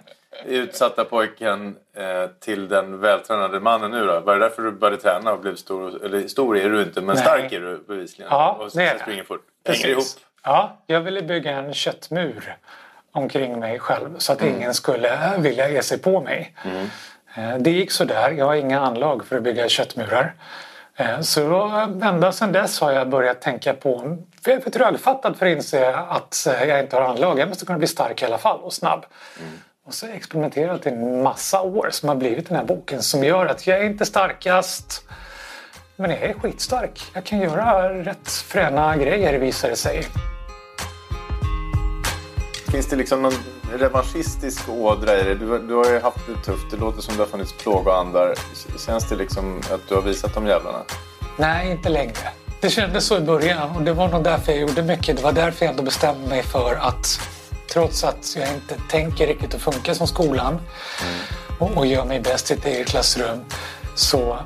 utsatta 0.44 1.04
pojken 1.04 1.76
eh, 1.96 2.30
till 2.40 2.68
den 2.68 3.00
vältränade 3.00 3.60
mannen 3.60 3.90
nu 3.90 4.06
då? 4.06 4.20
Var 4.20 4.34
det 4.34 4.40
därför 4.40 4.62
du 4.62 4.70
började 4.70 5.02
träna 5.02 5.32
och 5.32 5.40
blev 5.40 5.56
stor? 5.56 6.04
Eller 6.04 6.28
stor 6.28 6.56
är 6.58 6.68
du 6.70 6.82
inte, 6.82 7.00
men 7.00 7.14
Nej. 7.14 7.24
stark 7.24 7.52
är 7.52 7.60
du 7.60 7.84
bevisligen. 7.88 8.30
Ja, 8.30 8.52
och 8.52 8.70
det 8.74 8.82
är 8.82 8.88
sen 8.88 8.96
det. 8.98 9.02
springer 9.02 9.24
fort. 9.24 9.42
Hänger 9.66 9.88
ihop. 9.88 10.04
Ja, 10.44 10.76
jag 10.86 11.00
ville 11.00 11.22
bygga 11.22 11.50
en 11.50 11.74
köttmur 11.74 12.56
omkring 13.12 13.58
mig 13.60 13.78
själv 13.78 14.18
så 14.18 14.32
att 14.32 14.42
ingen 14.42 14.74
skulle 14.74 15.32
vilja 15.38 15.68
ge 15.70 15.82
sig 15.82 15.98
på 15.98 16.20
mig. 16.20 16.54
Eh, 17.36 17.56
Det 17.58 17.70
gick 17.70 17.90
sådär. 17.90 18.30
Jag 18.30 18.46
har 18.46 18.54
inga 18.54 18.80
anlag 18.80 19.24
för 19.26 19.36
att 19.36 19.42
bygga 19.42 19.68
köttmurar. 19.68 20.34
Eh, 20.96 21.20
Så 21.20 21.66
ända 22.02 22.32
sedan 22.32 22.52
dess 22.52 22.80
har 22.80 22.92
jag 22.92 23.08
börjat 23.08 23.40
tänka 23.40 23.74
på, 23.74 24.18
för 24.44 24.50
jag 24.50 24.58
är 24.58 24.62
för 24.62 24.70
trögfattad 24.70 25.36
för 25.36 25.46
att 25.46 25.52
inse 25.52 25.96
att 25.96 26.46
eh, 26.46 26.64
jag 26.68 26.80
inte 26.80 26.96
har 26.96 27.02
anlag. 27.02 27.38
Jag 27.38 27.48
måste 27.48 27.66
kunna 27.66 27.78
bli 27.78 27.86
stark 27.86 28.22
i 28.22 28.24
alla 28.24 28.38
fall 28.38 28.60
och 28.60 28.72
snabb. 28.72 29.06
Och 29.84 29.94
så 29.94 30.06
har 30.06 30.10
jag 30.10 30.16
experimenterat 30.16 30.86
i 30.86 30.88
en 30.88 31.22
massa 31.22 31.62
år 31.62 31.88
som 31.90 32.08
har 32.08 32.16
blivit 32.16 32.48
den 32.48 32.56
här 32.56 32.64
boken 32.64 33.02
som 33.02 33.24
gör 33.24 33.46
att 33.46 33.66
jag 33.66 33.78
är 33.78 33.84
inte 33.84 34.06
starkast 34.06 35.04
men 35.96 36.10
jag 36.10 36.22
är 36.22 36.34
skitstark. 36.34 37.02
Jag 37.14 37.24
kan 37.24 37.40
göra 37.40 37.94
rätt 38.04 38.28
fräna 38.28 38.96
grejer 38.96 39.38
visar 39.38 39.68
det 39.68 39.76
sig. 39.76 40.06
Finns 42.72 42.86
det 42.86 42.96
liksom 42.96 43.22
någon 43.22 43.32
revanschistisk 43.72 44.68
ådra 44.68 45.18
i 45.18 45.22
dig. 45.22 45.34
Du, 45.34 45.58
du 45.58 45.74
har 45.74 45.90
ju 45.90 46.00
haft 46.00 46.26
det 46.26 46.44
tufft. 46.44 46.70
Det 46.70 46.76
låter 46.76 47.02
som 47.02 47.16
det 47.16 47.22
har 47.22 47.28
funnits 47.28 47.52
plågoandar. 47.52 48.34
Känns 48.86 49.08
det 49.08 49.16
liksom 49.16 49.60
att 49.70 49.88
du 49.88 49.94
har 49.94 50.02
visat 50.02 50.34
de 50.34 50.46
jävlarna? 50.46 50.82
Nej, 51.36 51.70
inte 51.70 51.88
längre. 51.88 52.28
Det 52.60 52.70
kändes 52.70 53.04
så 53.04 53.16
i 53.16 53.20
början 53.20 53.76
och 53.76 53.82
det 53.82 53.92
var 53.92 54.08
nog 54.08 54.24
därför 54.24 54.52
jag 54.52 54.60
gjorde 54.60 54.82
mycket. 54.82 55.16
Det 55.16 55.22
var 55.22 55.32
därför 55.32 55.64
jag 55.64 55.70
ändå 55.70 55.82
bestämde 55.82 56.28
mig 56.28 56.42
för 56.42 56.74
att 56.74 57.20
trots 57.72 58.04
att 58.04 58.36
jag 58.36 58.48
inte 58.48 58.74
tänker 58.90 59.26
riktigt 59.26 59.54
att 59.54 59.60
funka 59.60 59.94
som 59.94 60.06
skolan 60.06 60.60
och, 61.58 61.76
och 61.76 61.86
gör 61.86 62.04
mig 62.04 62.20
bäst 62.20 62.50
i 62.50 62.54
ett 62.54 62.64
eget 62.66 62.88
klassrum 62.88 63.44
så 63.94 64.38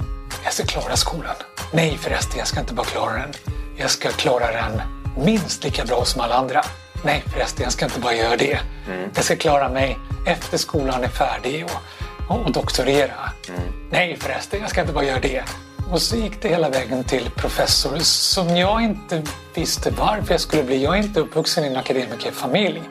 jag 0.45 0.53
ska 0.53 0.65
klara 0.65 0.97
skolan. 0.97 1.35
Nej 1.73 1.99
förresten, 1.99 2.39
jag 2.39 2.47
ska 2.47 2.61
inte 2.61 2.75
bara 2.75 2.87
klara 2.87 3.12
den. 3.12 3.33
Jag 3.77 3.91
ska 3.91 4.09
klara 4.09 4.53
den 4.53 4.83
minst 5.25 5.65
lika 5.65 5.85
bra 5.85 6.05
som 6.05 6.21
alla 6.21 6.35
andra. 6.35 6.65
Nej 7.05 7.23
förresten, 7.33 7.62
jag 7.65 7.73
ska 7.73 7.85
inte 7.85 8.01
bara 8.01 8.15
göra 8.15 8.37
det. 8.37 8.59
Mm. 8.87 9.11
Jag 9.15 9.25
ska 9.25 9.37
klara 9.37 9.69
mig 9.69 9.99
efter 10.27 10.59
skolan 10.59 11.05
är 11.05 11.09
färdig 11.09 11.65
och, 11.65 12.37
och 12.37 12.53
doktorera. 12.53 13.33
Mm. 13.49 13.61
Nej 13.91 14.17
förresten, 14.21 14.61
jag 14.61 14.71
ska 14.71 14.81
inte 14.81 14.93
bara 14.93 15.05
göra 15.05 15.21
det. 15.21 15.45
Och 15.90 16.03
så 16.03 16.16
gick 16.16 16.42
det 16.42 16.49
hela 16.49 16.70
vägen 16.70 17.05
till 17.05 17.31
professor 17.31 17.99
som 17.99 18.57
jag 18.57 18.83
inte 18.83 19.22
visste 19.55 19.90
varför 19.90 20.35
jag 20.35 20.40
skulle 20.40 20.62
bli. 20.62 20.83
Jag 20.83 20.99
är 20.99 21.03
inte 21.03 21.20
uppvuxen 21.20 21.64
i 21.64 21.66
en 21.66 21.77
akademikerfamilj. 21.77 22.83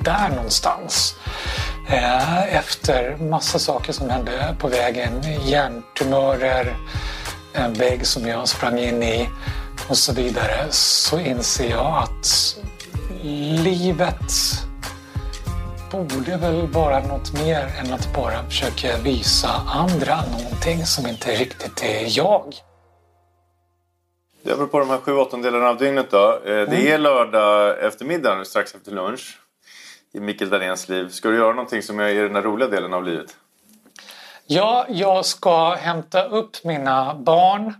Där 0.00 0.28
någonstans. 0.28 1.14
Eh, 1.88 2.56
efter 2.56 3.16
massa 3.16 3.58
saker 3.58 3.92
som 3.92 4.10
hände 4.10 4.56
på 4.58 4.68
vägen. 4.68 5.22
Hjärntumörer, 5.44 6.76
en 7.52 7.72
vägg 7.72 8.06
som 8.06 8.28
jag 8.28 8.48
sprang 8.48 8.78
in 8.78 9.02
i 9.02 9.28
och 9.88 9.96
så 9.96 10.12
vidare. 10.12 10.66
Så 10.70 11.18
inser 11.18 11.70
jag 11.70 12.02
att 12.02 12.56
livet 13.62 14.32
borde 15.90 16.36
väl 16.36 16.66
vara 16.66 17.00
något 17.00 17.32
mer 17.32 17.74
än 17.78 17.92
att 17.92 18.14
bara 18.14 18.44
försöka 18.44 18.96
visa 19.04 19.48
andra 19.66 20.16
någonting 20.16 20.86
som 20.86 21.06
inte 21.06 21.30
riktigt 21.30 21.82
är 21.82 22.18
jag. 22.18 22.54
Apropå 24.52 24.78
de 24.78 24.90
här 24.90 24.98
sju 24.98 25.16
åttondelarna 25.16 25.68
av 25.68 25.76
dygnet 25.76 26.10
då. 26.10 26.32
Eh, 26.32 26.40
det 26.44 26.62
mm. 26.62 26.92
är 26.92 26.98
lördag 26.98 27.84
eftermiddag 27.84 28.44
strax 28.44 28.74
efter 28.74 28.92
lunch 28.92 29.38
i 30.12 30.20
Mikael 30.20 30.50
Dahléns 30.50 30.88
liv. 30.88 31.08
Ska 31.08 31.28
du 31.28 31.36
göra 31.36 31.52
någonting 31.52 31.82
som 31.82 32.00
är 32.00 32.08
i 32.08 32.14
den 32.14 32.34
här 32.34 32.42
roliga 32.42 32.68
delen 32.68 32.94
av 32.94 33.04
livet? 33.04 33.36
Ja, 34.46 34.86
jag 34.88 35.24
ska 35.24 35.74
hämta 35.74 36.24
upp 36.24 36.64
mina 36.64 37.14
barn 37.14 37.74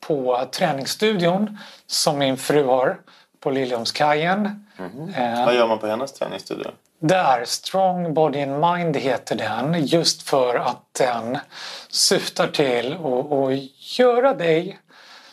på 0.00 0.44
träningsstudion 0.52 1.58
som 1.86 2.18
min 2.18 2.36
fru 2.36 2.64
har 2.64 3.00
på 3.40 3.50
Liljeholmskajen. 3.50 4.66
Mm. 4.78 5.14
Eh, 5.14 5.44
Vad 5.44 5.54
gör 5.54 5.68
man 5.68 5.78
på 5.78 5.86
hennes 5.86 6.12
träningsstudio? 6.12 6.70
Där, 7.06 7.44
Strong 7.44 8.14
Body 8.14 8.42
and 8.42 8.60
Mind 8.60 8.96
heter 8.96 9.36
den 9.36 9.86
just 9.86 10.22
för 10.22 10.54
att 10.54 10.94
den 10.98 11.38
syftar 11.88 12.48
till 12.48 12.92
att 12.92 13.98
göra 13.98 14.34
dig 14.34 14.78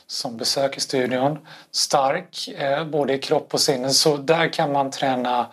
som 0.08 0.38
besöker 0.38 0.82
studion 0.82 1.40
stark 1.72 2.48
eh, 2.58 2.84
både 2.84 3.14
i 3.14 3.18
kropp 3.18 3.54
och 3.54 3.60
sinne. 3.60 3.90
Så 3.90 4.18
där 4.18 4.54
kan 4.54 4.72
man 4.72 4.92
träna 4.92 5.48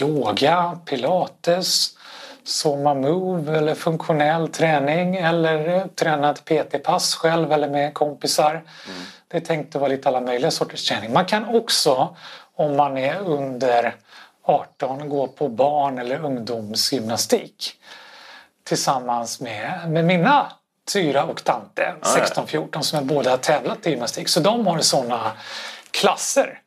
yoga, 0.00 0.78
pilates, 0.84 1.90
Soma 2.44 2.94
Move 2.94 3.58
eller 3.58 3.74
funktionell 3.74 4.48
träning 4.48 5.16
eller 5.16 5.68
eh, 5.68 5.86
träna 5.86 6.30
ett 6.30 6.44
PT-pass 6.44 7.14
själv 7.14 7.52
eller 7.52 7.68
med 7.68 7.94
kompisar. 7.94 8.50
Mm. 8.50 8.64
Det 9.28 9.36
är 9.36 9.40
tänkt 9.40 9.74
att 9.74 9.80
vara 9.80 9.90
lite 9.90 10.08
alla 10.08 10.20
möjliga 10.20 10.50
sorters 10.50 10.88
träning. 10.88 11.12
Man 11.12 11.24
kan 11.24 11.44
också 11.44 12.16
om 12.54 12.76
man 12.76 12.96
är 12.96 13.20
under 13.20 13.94
18 14.46 15.08
gå 15.08 15.26
på 15.28 15.48
barn 15.48 15.98
eller 15.98 16.24
ungdomsgymnastik 16.24 17.72
tillsammans 18.64 19.40
med, 19.40 19.80
med 19.88 20.04
mina 20.04 20.52
Tyra 20.92 21.24
och 21.24 21.44
Tante, 21.44 21.94
16-14, 22.02 22.80
som 22.80 22.98
är 22.98 23.02
båda 23.02 23.30
har 23.30 23.36
tävlat 23.36 23.86
i 23.86 23.90
gymnastik. 23.90 24.28
Så 24.28 24.40
de 24.40 24.66
har 24.66 24.78
sådana 24.78 25.32
klasser 25.90 26.60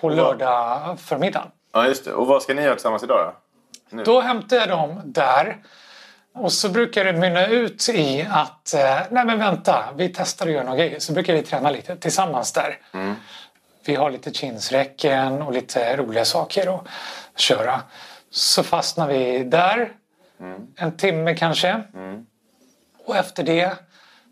på 0.00 0.08
lördag 0.08 1.00
förmiddag. 1.00 1.46
Ja, 1.72 1.86
just 1.86 2.04
det. 2.04 2.12
Och 2.12 2.26
vad 2.26 2.42
ska 2.42 2.54
ni 2.54 2.62
göra 2.62 2.74
tillsammans 2.74 3.02
idag 3.02 3.18
då? 3.26 3.32
Nu. 3.96 4.04
Då 4.04 4.20
hämtar 4.20 4.56
jag 4.56 4.68
dem 4.68 5.00
där. 5.04 5.56
Och 6.34 6.52
så 6.52 6.68
brukar 6.68 7.04
det 7.04 7.12
mynna 7.12 7.46
ut 7.46 7.88
i 7.88 8.26
att, 8.30 8.74
eh, 8.74 9.00
nej 9.10 9.24
men 9.24 9.38
vänta, 9.38 9.84
vi 9.96 10.08
testar 10.08 10.46
att 10.46 10.52
göra 10.52 10.76
grejer. 10.76 10.98
Så 10.98 11.12
brukar 11.12 11.34
vi 11.34 11.42
träna 11.42 11.70
lite 11.70 11.96
tillsammans 11.96 12.52
där. 12.52 12.78
Mm. 12.92 13.14
Vi 13.84 13.94
har 13.94 14.10
lite 14.10 14.32
chinsräcken 14.32 15.42
och 15.42 15.52
lite 15.52 15.96
roliga 15.96 16.24
saker 16.24 16.74
att 16.74 16.86
köra. 17.40 17.82
Så 18.30 18.62
fastnar 18.62 19.08
vi 19.08 19.44
där 19.44 19.92
mm. 20.40 20.66
en 20.76 20.96
timme 20.96 21.34
kanske. 21.34 21.82
Mm. 21.94 22.26
Och 23.06 23.16
efter 23.16 23.42
det 23.42 23.76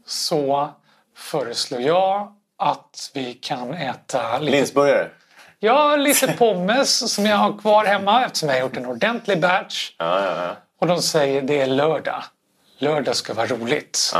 så 0.07 0.69
föreslår 1.17 1.81
jag 1.81 2.35
att 2.59 3.11
vi 3.15 3.35
kan 3.35 3.75
äta 3.75 4.39
lite... 4.39 4.53
Linsburgare? 4.53 5.11
Ja, 5.59 5.97
lite 5.97 6.33
pommes 6.33 7.15
som 7.15 7.27
jag 7.27 7.37
har 7.37 7.59
kvar 7.59 7.85
hemma 7.85 8.25
eftersom 8.25 8.49
jag 8.49 8.57
har 8.57 8.61
gjort 8.63 8.77
en 8.77 8.87
ordentlig 8.87 9.41
batch. 9.41 9.95
Ja, 9.99 10.25
ja, 10.25 10.45
ja. 10.45 10.57
Och 10.81 10.87
de 10.87 11.03
säger 11.03 11.43
det 11.43 11.61
är 11.61 11.67
lördag. 11.67 12.25
Lördag 12.79 13.17
ska 13.17 13.35
vara 13.35 13.47
roligt. 13.47 14.13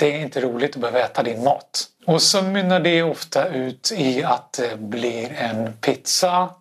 Det 0.00 0.16
är 0.16 0.20
inte 0.20 0.40
roligt 0.40 0.74
att 0.74 0.80
behöva 0.80 1.00
äta 1.00 1.22
din 1.22 1.44
mat. 1.44 1.88
Och 2.06 2.22
så 2.22 2.42
mynnar 2.42 2.80
det 2.80 3.02
ofta 3.02 3.48
ut 3.48 3.92
i 3.92 4.24
att 4.24 4.52
det 4.52 4.80
blir 4.80 5.32
en 5.32 5.72
pizza. 5.72 6.54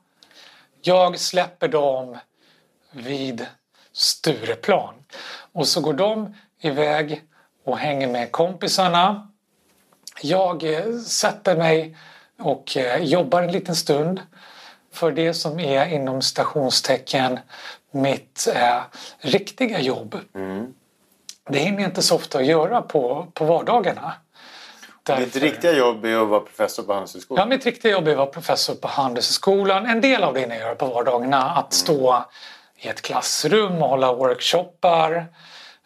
Jag 0.81 1.19
släpper 1.19 1.67
dem 1.67 2.17
vid 2.91 3.45
Stureplan. 3.93 4.93
Och 5.51 5.67
så 5.67 5.81
går 5.81 5.93
de 5.93 6.35
iväg 6.61 7.23
och 7.65 7.77
hänger 7.77 8.07
med 8.07 8.31
kompisarna. 8.31 9.31
Jag 10.21 10.73
eh, 10.73 10.97
sätter 10.97 11.57
mig 11.57 11.97
och 12.39 12.77
eh, 12.77 13.03
jobbar 13.03 13.41
en 13.41 13.51
liten 13.51 13.75
stund 13.75 14.21
för 14.93 15.11
det 15.11 15.33
som 15.33 15.59
är 15.59 15.85
inom 15.85 16.21
stationstecken 16.21 17.39
mitt 17.91 18.47
eh, 18.55 18.81
riktiga 19.19 19.79
jobb. 19.79 20.17
Mm. 20.35 20.73
Det 21.49 21.59
hinner 21.59 21.81
jag 21.81 21.89
inte 21.89 22.01
så 22.01 22.15
ofta 22.15 22.37
att 22.37 22.45
göra 22.45 22.81
på, 22.81 23.27
på 23.33 23.45
vardagarna. 23.45 24.13
Därför... 25.03 25.23
Ditt 25.23 25.35
riktiga 25.35 25.73
jobb 25.73 26.05
är 26.05 26.21
att 26.21 26.27
vara 26.27 26.39
professor 26.39 26.83
på 26.83 26.93
Handelshögskolan? 26.93 27.41
Ja, 27.41 27.55
mitt 27.55 27.65
riktiga 27.65 27.91
jobb 27.91 28.07
är 28.07 28.11
att 28.11 28.17
vara 28.17 28.27
professor 28.27 28.75
på 28.75 28.87
Handelshögskolan. 28.87 29.85
En 29.85 30.01
del 30.01 30.23
av 30.23 30.33
det 30.33 30.39
hinner 30.39 30.55
jag 30.55 30.63
göra 30.63 30.75
på 30.75 30.85
vardagarna. 30.85 31.49
Att 31.51 31.55
mm. 31.55 31.71
stå 31.71 32.25
i 32.77 32.87
ett 32.87 33.01
klassrum 33.01 33.81
och 33.81 33.89
hålla 33.89 34.13
workshoppar 34.13 35.25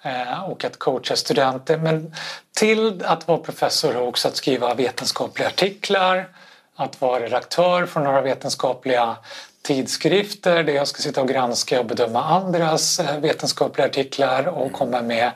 eh, 0.02 0.44
och 0.44 0.66
att 0.66 0.80
coacha 0.80 1.16
studenter. 1.16 1.78
Men 1.78 2.16
till 2.56 3.04
att 3.06 3.28
vara 3.28 3.38
professor 3.38 3.98
och 3.98 4.08
också 4.08 4.28
att 4.28 4.36
skriva 4.36 4.74
vetenskapliga 4.74 5.48
artiklar 5.48 6.28
att 6.76 7.02
vara 7.02 7.24
redaktör 7.24 7.86
för 7.86 8.00
några 8.00 8.22
vetenskapliga 8.22 9.16
tidskrifter 9.64 10.64
där 10.64 10.74
jag 10.74 10.88
ska 10.88 11.02
sitta 11.02 11.22
och 11.22 11.28
granska 11.28 11.80
och 11.80 11.86
bedöma 11.86 12.24
andras 12.24 13.00
eh, 13.00 13.20
vetenskapliga 13.20 13.88
artiklar 13.88 14.48
och 14.48 14.62
mm. 14.62 14.74
komma 14.74 15.02
med 15.02 15.32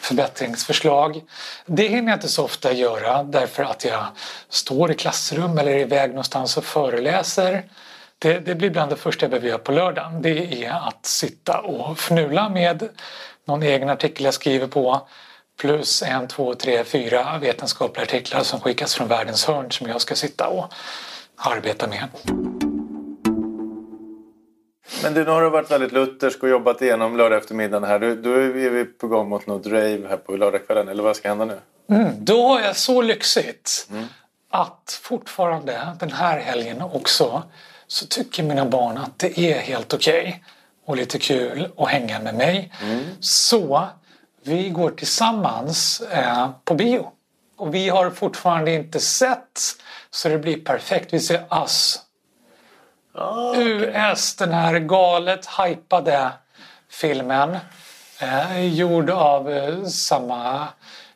förbättringsförslag. 0.00 1.20
Det 1.66 1.88
hinner 1.88 2.12
jag 2.12 2.16
inte 2.16 2.28
så 2.28 2.44
ofta 2.44 2.72
göra 2.72 3.22
därför 3.22 3.62
att 3.62 3.84
jag 3.84 4.06
står 4.48 4.90
i 4.90 4.94
klassrum 4.94 5.58
eller 5.58 5.72
är 5.72 5.78
iväg 5.78 6.10
någonstans 6.10 6.56
och 6.56 6.64
föreläser. 6.64 7.64
Det, 8.18 8.38
det 8.38 8.54
blir 8.54 8.70
bland 8.70 8.90
det 8.90 8.96
första 8.96 9.24
jag 9.24 9.30
behöver 9.30 9.48
göra 9.48 9.58
på 9.58 9.72
lördagen. 9.72 10.22
Det 10.22 10.64
är 10.64 10.88
att 10.88 11.06
sitta 11.06 11.60
och 11.60 11.98
fnula 11.98 12.48
med 12.48 12.88
någon 13.44 13.62
egen 13.62 13.88
artikel 13.88 14.24
jag 14.24 14.34
skriver 14.34 14.66
på 14.66 15.08
plus 15.60 16.02
en, 16.02 16.28
två, 16.28 16.54
tre, 16.54 16.84
fyra 16.84 17.38
vetenskapliga 17.38 18.02
artiklar 18.02 18.42
som 18.42 18.60
skickas 18.60 18.94
från 18.94 19.08
världens 19.08 19.44
hörn 19.44 19.70
som 19.70 19.88
jag 19.88 20.00
ska 20.00 20.14
sitta 20.14 20.48
och 20.48 20.72
arbeta 21.36 21.86
med. 21.88 22.08
Men 25.02 25.14
du, 25.14 25.24
nu 25.24 25.30
har 25.30 25.42
du 25.42 25.50
varit 25.50 25.70
väldigt 25.70 25.92
luthersk 25.92 26.42
och 26.42 26.48
jobbat 26.48 26.82
igenom 26.82 27.16
lördag 27.16 27.38
eftermiddagen 27.38 27.84
här. 27.84 27.98
Du, 27.98 28.16
då 28.16 28.30
är 28.30 28.70
vi 28.70 28.84
på 28.84 29.08
gång 29.08 29.28
mot 29.28 29.46
något 29.46 29.66
rave 29.66 30.08
här 30.08 30.16
på 30.16 30.36
lördagskvällen, 30.36 30.88
eller 30.88 31.02
vad 31.02 31.16
ska 31.16 31.28
hända 31.28 31.44
nu? 31.44 31.58
Mm, 31.90 32.24
då 32.24 32.46
har 32.46 32.60
jag 32.60 32.76
så 32.76 33.02
lyxigt 33.02 33.86
mm. 33.90 34.04
att 34.50 35.00
fortfarande 35.02 35.96
den 36.00 36.12
här 36.12 36.40
helgen 36.40 36.82
också 36.82 37.42
så 37.86 38.06
tycker 38.06 38.42
mina 38.42 38.64
barn 38.64 38.98
att 38.98 39.18
det 39.18 39.38
är 39.38 39.58
helt 39.58 39.94
okej 39.94 40.20
okay 40.20 40.34
och 40.84 40.96
lite 40.96 41.18
kul 41.18 41.68
att 41.76 41.88
hänga 41.88 42.20
med 42.20 42.34
mig. 42.34 42.72
Mm. 42.82 43.04
Så 43.20 43.88
vi 44.44 44.68
går 44.68 44.90
tillsammans 44.90 46.00
eh, 46.00 46.50
på 46.64 46.74
bio. 46.74 47.10
Och 47.56 47.74
vi 47.74 47.88
har 47.88 48.10
fortfarande 48.10 48.72
inte 48.72 49.00
sett 49.00 49.60
så 50.10 50.28
det 50.28 50.38
blir 50.38 50.64
perfekt. 50.64 51.12
Vi 51.12 51.20
ser 51.20 51.44
Us. 51.62 52.00
Oh, 53.14 53.50
okay. 53.50 53.62
US, 53.62 54.36
den 54.36 54.52
här 54.52 54.78
galet 54.78 55.48
hypade 55.58 56.32
filmen. 56.90 57.56
Eh, 58.20 58.74
gjord 58.74 59.10
av 59.10 59.50
eh, 59.52 59.84
samma 59.84 60.68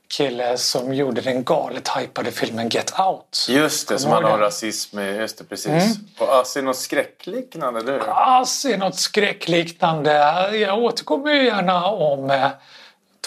kille 0.08 0.56
som 0.56 0.94
gjorde 0.94 1.20
den 1.20 1.44
galet 1.44 1.88
hypade 1.88 2.32
filmen 2.32 2.68
Get 2.68 3.00
Out. 3.00 3.46
Just 3.48 3.88
det, 3.88 3.98
som 3.98 4.12
handlar 4.12 4.34
om 4.34 4.40
rasism. 4.40 4.98
Just 4.98 5.38
det, 5.38 5.44
precis. 5.44 5.96
Och 6.18 6.40
Ass 6.40 6.56
är 6.56 6.62
något 6.62 6.76
skräckliknande, 6.76 7.80
eller 7.80 7.92
hur? 7.92 8.02
Ass 8.06 8.64
är 8.64 8.78
något 8.78 8.96
skräckliknande. 8.96 10.12
Jag 10.56 10.78
återkommer 10.78 11.32
ju 11.32 11.44
gärna 11.44 11.86
om 11.86 12.30
eh, 12.30 12.48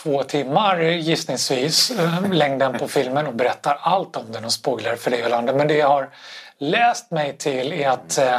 två 0.04 0.24
timmar 0.24 0.82
gissningsvis 0.82 1.92
eh, 1.92 2.32
längden 2.32 2.78
på 2.78 2.88
filmen 2.88 3.28
och 3.28 3.34
berättar 3.34 3.78
allt 3.82 4.16
om 4.16 4.32
den 4.32 4.46
och 4.46 4.54
spoilar 4.54 4.96
för 4.96 5.12
dig 5.12 5.20
Jolanda. 5.20 5.54
Men 5.54 5.68
det 5.68 5.82
har 5.82 6.10
läst 6.60 7.12
mig 7.12 7.38
till 7.38 7.74
är 7.74 7.90
att 7.90 8.18
eh, 8.18 8.38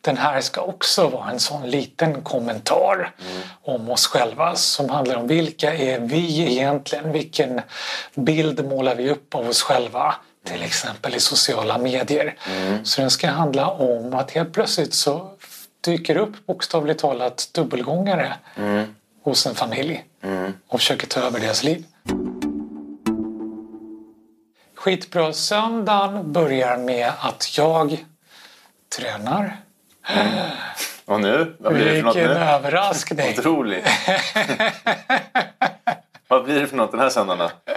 den 0.00 0.16
här 0.16 0.40
ska 0.40 0.60
också 0.60 1.08
vara 1.08 1.30
en 1.30 1.40
sån 1.40 1.70
liten 1.70 2.22
kommentar 2.22 3.14
om 3.62 3.90
oss 3.90 4.06
själva 4.06 4.56
som 4.56 4.90
handlar 4.90 5.16
om 5.16 5.26
vilka 5.26 5.74
är 5.74 6.00
vi 6.00 6.52
egentligen? 6.52 7.12
Vilken 7.12 7.60
bild 8.14 8.64
målar 8.64 8.94
vi 8.94 9.10
upp 9.10 9.34
av 9.34 9.48
oss 9.48 9.62
själva? 9.62 10.14
Till 10.46 10.62
exempel 10.62 11.14
i 11.14 11.20
sociala 11.20 11.78
medier. 11.78 12.34
Så 12.84 13.00
den 13.00 13.10
ska 13.10 13.30
handla 13.30 13.70
om 13.70 14.14
att 14.14 14.30
helt 14.30 14.52
plötsligt 14.52 14.94
så 14.94 15.30
dyker 15.80 16.16
upp 16.16 16.46
bokstavligt 16.46 17.00
talat 17.00 17.48
dubbelgångare 17.52 18.34
hos 19.24 19.46
en 19.46 19.54
familj 19.54 20.04
och 20.68 20.80
försöker 20.80 21.06
ta 21.06 21.20
över 21.20 21.40
deras 21.40 21.62
liv. 21.62 21.84
Skitbra. 24.80 25.32
Söndagen 25.32 26.32
börjar 26.32 26.76
med 26.76 27.12
att 27.20 27.58
jag 27.58 28.04
tränar. 28.96 29.56
Och 31.04 31.20
nu? 31.20 31.56
Vad 31.58 31.74
blir 31.74 31.84
det 31.84 31.94
för 31.94 32.02
något 32.02 32.16
Vilken 32.16 32.30
nu? 32.30 32.38
överraskning! 32.38 33.38
Otroligt. 33.38 33.84
Vad 36.28 36.44
blir 36.44 36.60
det 36.60 36.66
för 36.66 36.76
något 36.76 36.90
den 36.90 37.00
här 37.00 37.10
söndagen 37.10 37.38
då? 37.38 37.72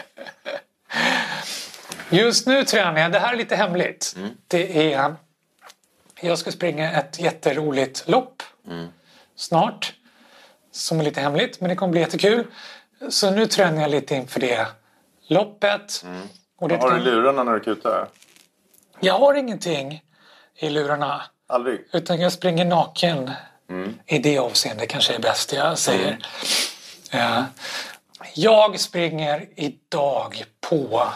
Just 2.10 2.48
nu 2.48 2.63
tränar 2.63 3.02
jag. 3.02 3.12
Det 3.12 3.20
här 3.20 3.34
är 3.34 3.38
lite 3.38 3.56
hemligt. 3.56 4.16
Det 4.48 4.94
är... 4.94 5.16
Jag 6.22 6.38
ska 6.38 6.52
springa 6.52 6.92
ett 6.92 7.20
jätteroligt 7.20 8.08
lopp 8.08 8.44
snart. 9.36 9.94
Som 10.72 11.00
är 11.00 11.04
lite 11.04 11.22
hemligt, 11.22 11.60
men 11.60 11.70
det 11.70 11.76
kommer 11.76 11.92
bli 11.92 12.02
jättekul. 12.02 12.48
Så 13.10 13.32
nu 13.32 13.46
tränar 13.46 13.82
jag 13.82 13.92
lite 13.92 14.16
inför 14.16 14.39
det 14.39 14.68
loppet. 15.28 16.06
Och 16.63 16.69
det 16.69 16.76
Har 16.78 16.91
du 16.91 16.99
lurarna 16.99 17.43
när 17.43 17.54
du 17.54 17.60
kutar? 17.60 18.08
Jag 18.99 19.19
har 19.19 19.34
ingenting 19.34 20.04
i 20.56 20.69
lurarna. 20.69 21.21
Aldrig? 21.47 21.88
Utan 21.93 22.19
jag 22.21 22.32
springer 22.32 22.65
naken. 22.65 23.32
I 24.06 24.19
det 24.19 24.38
avseendet 24.38 24.89
kanske 24.89 25.15
är 25.15 25.19
bäst 25.19 25.54
jag 25.54 25.78
säger. 25.78 26.17
Eh, 27.12 27.41
Jag 28.36 28.80
springer 28.80 29.47
idag 29.56 30.43
på 30.69 31.08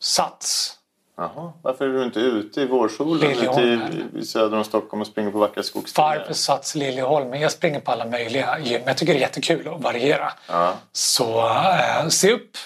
Sats. 0.00 0.78
Jaha. 1.16 1.52
Varför 1.62 1.84
är 1.84 1.92
du 1.92 2.04
inte 2.04 2.20
ute 2.20 2.60
i 2.60 2.66
vårsolen 2.66 3.30
ute 3.30 3.60
i, 3.60 4.04
i 4.18 4.24
söder 4.24 4.56
om 4.58 4.64
Stockholm 4.64 5.00
och 5.00 5.06
springer 5.06 5.30
på 5.30 5.38
vackra 5.38 5.62
skogsstigar? 5.62 6.18
Varför 6.18 6.34
Sats 6.34 6.74
Liljeholmen? 6.74 7.40
Jag 7.40 7.52
springer 7.52 7.80
på 7.80 7.92
alla 7.92 8.04
möjliga 8.06 8.58
gym. 8.58 8.82
Jag 8.86 8.96
tycker 8.96 9.12
det 9.12 9.18
är 9.18 9.20
jättekul 9.20 9.68
att 9.68 9.80
variera. 9.80 10.32
Ja. 10.48 10.74
Så 10.92 11.46
eh, 11.48 12.08
se 12.08 12.32
upp 12.32 12.56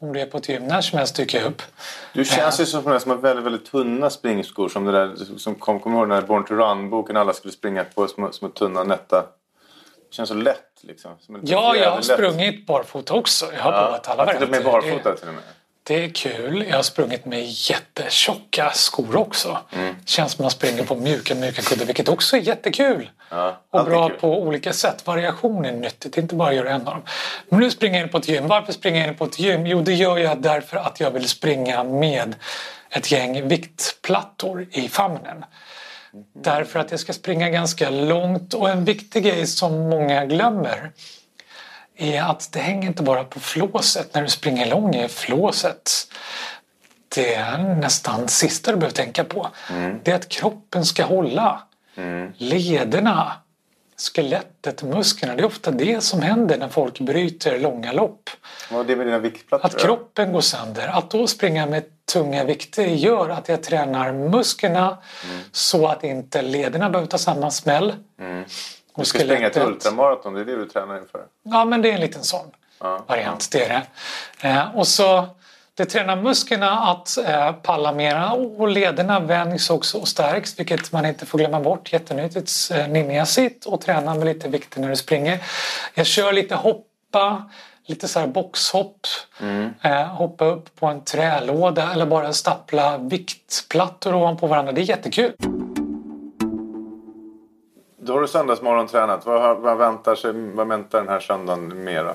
om 0.00 0.12
du 0.12 0.20
är 0.20 0.26
på 0.26 0.38
ett 0.38 0.48
gym. 0.48 0.66
När 0.66 0.80
som 0.80 0.98
helst 0.98 1.16
dyker 1.16 1.38
jag 1.40 1.46
upp. 1.46 1.62
Du 2.12 2.24
känns 2.24 2.60
ju 2.60 2.66
som 2.66 2.92
en 2.92 3.00
som 3.00 3.10
har 3.10 3.18
väldigt, 3.18 3.44
väldigt 3.44 3.70
tunna 3.70 4.10
springskor. 4.10 4.68
Som 4.68 4.84
det 4.84 4.92
där 4.92 5.14
som 5.38 5.54
kom, 5.54 5.80
kommer 5.80 5.96
du 5.96 6.00
ihåg 6.00 6.08
den 6.08 6.20
där 6.20 6.26
Born 6.26 6.44
to 6.44 6.54
Run-boken? 6.54 7.16
Alla 7.16 7.32
skulle 7.32 7.52
springa 7.52 7.84
på 7.84 8.08
små, 8.08 8.32
små 8.32 8.48
tunna 8.48 8.84
nätta. 8.84 9.20
Det 10.10 10.14
känns 10.16 10.28
så 10.28 10.34
lätt 10.34 10.64
liksom. 10.80 11.10
Ja, 11.42 11.76
jag 11.76 11.90
har 11.90 11.96
lätt. 11.96 12.04
sprungit 12.06 12.66
barfota 12.66 13.14
också. 13.14 13.46
Jag 13.52 13.62
har 13.62 13.72
Ja, 13.72 13.82
provat 13.84 14.08
alla 14.08 14.22
att 14.22 14.30
till 14.34 14.42
och 14.44 14.50
med 14.50 14.64
varianter. 14.64 14.90
barfota 14.90 15.16
till 15.16 15.28
och 15.28 15.34
med. 15.34 15.42
Det 15.82 16.04
är 16.04 16.08
kul. 16.08 16.64
Jag 16.68 16.76
har 16.76 16.82
sprungit 16.82 17.24
med 17.24 17.44
jättetjocka 17.46 18.70
skor 18.74 19.16
också. 19.16 19.58
Mm. 19.72 19.94
Känns 20.04 20.32
som 20.32 20.42
man 20.42 20.50
springer 20.50 20.84
på 20.84 20.94
mjuka, 20.94 21.34
mjuka 21.34 21.62
kuddar, 21.62 21.86
vilket 21.86 22.08
också 22.08 22.36
är 22.36 22.40
jättekul. 22.40 23.10
Ja, 23.30 23.60
och 23.70 23.84
bra 23.84 24.08
kul. 24.08 24.18
på 24.18 24.42
olika 24.42 24.72
sätt. 24.72 25.06
Variation 25.06 25.64
är 25.64 25.72
nyttigt, 25.72 26.16
inte 26.18 26.34
bara 26.34 26.52
göra 26.52 26.70
en 26.70 26.80
av 26.80 26.84
dem. 26.84 27.02
Men 27.48 27.60
nu 27.60 27.70
springer 27.70 27.98
jag 27.98 28.06
in 28.06 28.12
på 28.12 28.18
ett 28.18 28.28
gym. 28.28 28.48
Varför 28.48 28.72
springer 28.72 29.00
jag 29.00 29.08
in 29.08 29.16
på 29.16 29.24
ett 29.24 29.38
gym? 29.38 29.66
Jo, 29.66 29.82
det 29.82 29.94
gör 29.94 30.18
jag 30.18 30.42
därför 30.42 30.76
att 30.76 31.00
jag 31.00 31.10
vill 31.10 31.28
springa 31.28 31.84
med 31.84 32.34
ett 32.90 33.10
gäng 33.10 33.48
viktplattor 33.48 34.66
i 34.70 34.88
famnen. 34.88 35.44
Därför 36.34 36.78
att 36.78 36.90
jag 36.90 37.00
ska 37.00 37.12
springa 37.12 37.50
ganska 37.50 37.90
långt 37.90 38.54
och 38.54 38.70
en 38.70 38.84
viktig 38.84 39.24
grej 39.24 39.46
som 39.46 39.88
många 39.88 40.24
glömmer 40.24 40.92
är 42.00 42.22
att 42.22 42.52
det 42.52 42.60
hänger 42.60 42.88
inte 42.88 43.02
bara 43.02 43.24
på 43.24 43.40
flåset 43.40 44.14
när 44.14 44.22
du 44.22 44.28
springer 44.28 44.66
lång 44.66 44.94
i 44.94 45.08
flåset. 45.08 45.90
Det 47.14 47.34
är 47.34 47.58
nästan 47.58 48.28
sista 48.28 48.70
du 48.70 48.76
behöver 48.76 48.96
tänka 48.96 49.24
på. 49.24 49.48
Det 50.02 50.10
är 50.10 50.14
att 50.14 50.28
kroppen 50.28 50.84
ska 50.84 51.04
hålla. 51.04 51.62
Lederna, 52.36 53.32
skelettet, 53.96 54.82
musklerna. 54.82 55.34
Det 55.34 55.42
är 55.42 55.46
ofta 55.46 55.70
det 55.70 56.00
som 56.00 56.22
händer 56.22 56.58
när 56.58 56.68
folk 56.68 57.00
bryter 57.00 57.58
långa 57.58 57.92
lopp. 57.92 58.30
Vad 58.70 58.78
har 58.78 58.84
det 58.84 58.96
med 58.96 59.06
dina 59.06 59.18
viktplattor 59.18 59.66
Att 59.66 59.78
kroppen 59.78 60.32
går 60.32 60.40
sönder. 60.40 60.88
Att 60.88 61.10
då 61.10 61.26
springa 61.26 61.66
med 61.66 61.84
tunga 62.12 62.44
vikter 62.44 62.86
gör 62.86 63.28
att 63.28 63.48
jag 63.48 63.62
tränar 63.62 64.12
musklerna 64.12 64.98
så 65.52 65.86
att 65.86 66.04
inte 66.04 66.42
lederna 66.42 66.90
behöver 66.90 67.08
ta 67.08 67.18
samma 67.18 67.50
smäll. 67.50 67.94
Du 69.00 69.04
ska 69.06 69.18
springa 69.18 69.46
ett 69.46 69.56
ultramaraton, 69.56 70.34
det 70.34 70.40
är 70.40 70.44
det 70.44 70.56
du 70.56 70.64
tränar 70.66 70.98
inför. 70.98 71.20
Ja, 71.42 71.64
men 71.64 71.82
det 71.82 71.90
är 71.90 71.94
en 71.94 72.00
liten 72.00 72.22
sån 72.24 72.46
Ja, 72.80 73.04
variant. 73.06 73.48
Det 73.52 73.64
är 73.64 73.68
det. 74.40 74.48
Eh, 74.48 74.76
och 74.76 74.86
så 74.88 75.26
det 75.74 75.84
tränar 75.84 76.16
musklerna 76.16 76.80
att 76.80 77.18
eh, 77.18 77.52
palla 77.52 77.92
mera 77.92 78.32
och 78.32 78.68
lederna 78.68 79.20
vänjs 79.20 79.70
också 79.70 79.98
och 79.98 80.08
stärks 80.08 80.58
vilket 80.58 80.92
man 80.92 81.06
inte 81.06 81.26
får 81.26 81.38
glömma 81.38 81.60
bort. 81.60 81.92
Jättenyttigt. 81.92 82.52
Eh, 82.74 82.88
ninja 82.88 83.26
sitt 83.26 83.64
och 83.66 83.80
träna 83.80 84.14
med 84.14 84.24
lite 84.24 84.48
vikter 84.48 84.80
när 84.80 84.88
du 84.88 84.96
springer. 84.96 85.38
Jag 85.94 86.06
kör 86.06 86.32
lite 86.32 86.54
hoppa, 86.54 87.50
lite 87.86 88.08
så 88.08 88.20
här 88.20 88.26
boxhopp. 88.26 89.06
Eh, 89.82 90.06
hoppa 90.06 90.44
upp 90.44 90.76
på 90.80 90.86
en 90.86 91.04
trälåda 91.04 91.92
eller 91.92 92.06
bara 92.06 92.32
stapla 92.32 92.98
viktplattor 92.98 94.14
ovanpå 94.14 94.46
varandra. 94.46 94.72
Det 94.72 94.80
är 94.80 94.84
jättekul. 94.84 95.32
Då 98.10 98.16
har 98.16 98.20
du 98.20 98.28
söndagsmorgon 98.28 98.88
tränat. 98.88 99.26
Vad, 99.26 99.58
vad, 99.60 99.78
väntar 99.78 100.14
sig, 100.14 100.32
vad 100.32 100.68
väntar 100.68 100.98
den 100.98 101.08
här 101.08 101.20
söndagen 101.20 101.84
mera? 101.84 102.14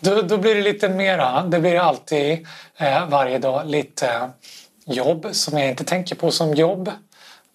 Då, 0.00 0.22
då 0.22 0.36
blir 0.36 0.54
det 0.54 0.60
lite 0.60 0.88
mera. 0.88 1.42
Det 1.42 1.60
blir 1.60 1.78
alltid 1.78 2.46
eh, 2.76 3.08
varje 3.08 3.38
dag 3.38 3.66
lite 3.66 4.30
jobb 4.84 5.26
som 5.32 5.58
jag 5.58 5.68
inte 5.68 5.84
tänker 5.84 6.16
på 6.16 6.30
som 6.30 6.54
jobb. 6.54 6.90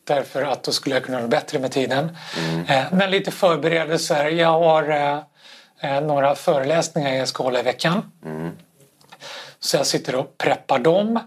Därför 0.04 0.42
att 0.44 0.64
då 0.64 0.72
skulle 0.72 0.96
jag 0.96 1.04
kunna 1.04 1.18
göra 1.18 1.28
bättre 1.28 1.60
med 1.60 1.72
tiden. 1.72 2.18
Eh, 2.68 2.84
men 2.92 3.12
lite 3.12 3.32
förberedelser. 3.32 4.26
Jag 4.26 4.60
har 4.60 4.90
eh, 4.90 5.20
eh, 5.80 6.02
några 6.02 6.36
föreläsningar 6.36 7.14
jag 7.14 7.28
ska 7.28 7.44
hålla 7.44 7.60
i 7.60 7.64
veckan. 7.64 8.12
Så 9.60 9.78
jag 9.78 9.86
sitter 9.86 10.16
och 10.16 10.38
preppar 10.38 10.80
dem. 10.80 11.20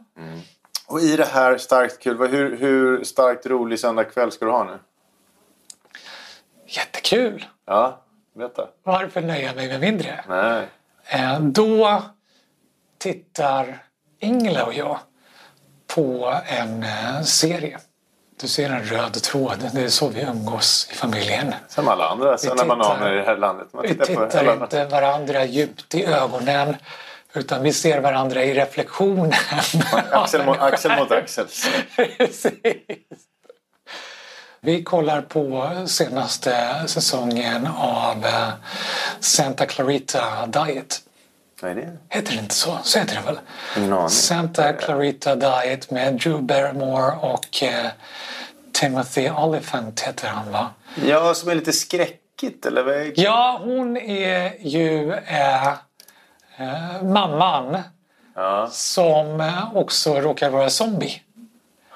Och 0.86 1.00
i 1.00 1.16
det 1.16 1.28
här 1.28 1.58
starkt 1.58 2.02
kul, 2.02 2.28
hur, 2.28 2.56
hur 2.56 3.04
starkt 3.04 3.46
rolig 3.46 3.80
söndagkväll 3.80 4.32
ska 4.32 4.44
du 4.44 4.50
ha 4.50 4.64
nu? 4.64 4.78
Jättekul! 6.68 7.44
Ja, 7.66 8.04
berätta. 8.36 8.68
Varför 8.82 9.20
nöja 9.20 9.54
mig 9.54 9.68
med 9.68 9.80
mindre? 9.80 10.24
Nej. 10.28 10.66
Eh, 11.06 11.40
Då 11.40 12.02
tittar 12.98 13.78
Ingela 14.20 14.64
och 14.66 14.74
jag 14.74 14.98
på 15.94 16.34
en 16.46 16.82
eh, 16.82 17.20
serie. 17.22 17.78
Du 18.40 18.48
ser 18.48 18.70
en 18.70 18.84
röd 18.84 19.22
tråd. 19.22 19.70
Det 19.74 19.80
är 19.82 19.88
så 19.88 20.08
vi 20.08 20.20
umgås 20.22 20.88
i 20.92 20.94
familjen. 20.94 21.54
Som 21.68 21.88
alla 21.88 22.08
andra 22.08 22.36
tittar- 22.36 22.66
bananer 22.66 23.12
i 23.12 23.16
det 23.16 23.22
här 23.24 23.36
landet. 23.36 23.68
Man 23.72 23.82
Vi 23.82 23.88
tittar 23.88 24.04
på 24.14 24.26
tittar 24.26 24.38
alla- 24.38 24.52
inte 24.64 24.84
varandra 24.84 25.44
djupt 25.44 25.94
i 25.94 26.04
ögonen 26.06 26.76
utan 27.34 27.62
vi 27.62 27.72
ser 27.72 28.00
varandra 28.00 28.44
i 28.44 28.54
reflektionen. 28.54 29.32
Axel 30.12 30.44
mot 30.46 30.58
axel. 30.58 30.98
Mot 30.98 31.10
axel. 31.10 31.46
Precis. 31.96 32.52
Vi 34.60 34.82
kollar 34.82 35.20
på 35.22 35.70
senaste 35.86 36.74
säsongen 36.86 37.66
av 37.78 38.24
eh, 38.26 38.48
Santa 39.20 39.66
Clarita 39.66 40.46
Diet. 40.46 41.00
Vad 41.62 41.70
är 41.70 41.74
det? 41.74 41.96
Heter 42.08 42.32
det 42.32 42.38
inte 42.38 42.54
så? 42.54 42.78
Så 42.82 42.98
heter 42.98 43.14
det 43.14 43.22
väl? 43.26 43.38
Ingen 43.76 43.92
aning. 43.92 44.08
Santa 44.08 44.72
Clarita 44.72 45.36
Diet 45.36 45.90
med 45.90 46.14
Drew 46.14 46.42
Barrymore 46.42 47.12
och 47.20 47.62
eh, 47.62 47.86
Timothy 48.72 49.30
Olyphant 49.30 50.00
heter 50.00 50.28
han 50.28 50.52
va? 50.52 50.70
Ja, 51.06 51.34
som 51.34 51.50
är 51.50 51.54
lite 51.54 51.72
skräckigt 51.72 52.66
eller? 52.66 53.12
Ja, 53.20 53.60
hon 53.64 53.96
är 53.96 54.52
ju 54.66 55.12
eh, 55.14 55.66
eh, 55.68 57.02
mamman 57.02 57.78
Ja. 58.34 58.68
som 58.70 59.52
också 59.74 60.14
råkar 60.20 60.50
vara 60.50 60.70
zombie. 60.70 61.22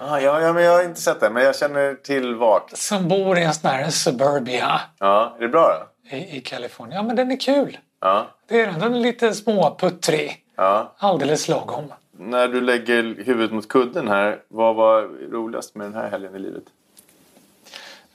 Ah, 0.04 0.18
ja, 0.20 0.40
ja, 0.40 0.52
men 0.52 0.62
jag 0.64 0.72
har 0.72 0.84
inte 0.84 1.00
sett 1.00 1.20
det. 1.20 1.30
Men 1.30 1.44
jag 1.44 1.56
känner 1.56 1.94
till 1.94 2.34
vagt. 2.34 2.78
Som 2.78 3.08
bor 3.08 3.38
i 3.38 3.42
en 3.44 3.54
sån 3.54 3.70
här 3.70 3.90
suburbia 3.90 4.80
Ja, 4.98 5.34
är 5.36 5.40
det 5.42 5.48
bra 5.48 5.86
då? 6.10 6.16
i, 6.16 6.36
i 6.36 6.40
Kalifornien. 6.40 6.96
Ja, 6.96 7.02
men 7.02 7.16
den 7.16 7.30
är 7.30 7.36
kul. 7.40 7.78
Ja. 8.00 8.26
Det 8.48 8.60
är 8.60 8.66
den. 8.66 8.80
Den 8.80 8.94
är 8.94 8.98
lite 9.00 9.34
småputtrig. 9.34 10.38
Ja. 10.56 10.92
Alldeles 10.98 11.48
lagom. 11.48 11.92
När 12.18 12.48
du 12.48 12.60
lägger 12.60 13.24
huvudet 13.24 13.52
mot 13.52 13.68
kudden 13.68 14.08
här, 14.08 14.38
vad 14.48 14.74
var 14.76 15.02
roligast 15.32 15.74
med 15.74 15.86
den 15.86 15.94
här 15.94 16.10
helgen 16.10 16.34
i 16.34 16.38
livet? 16.38 16.64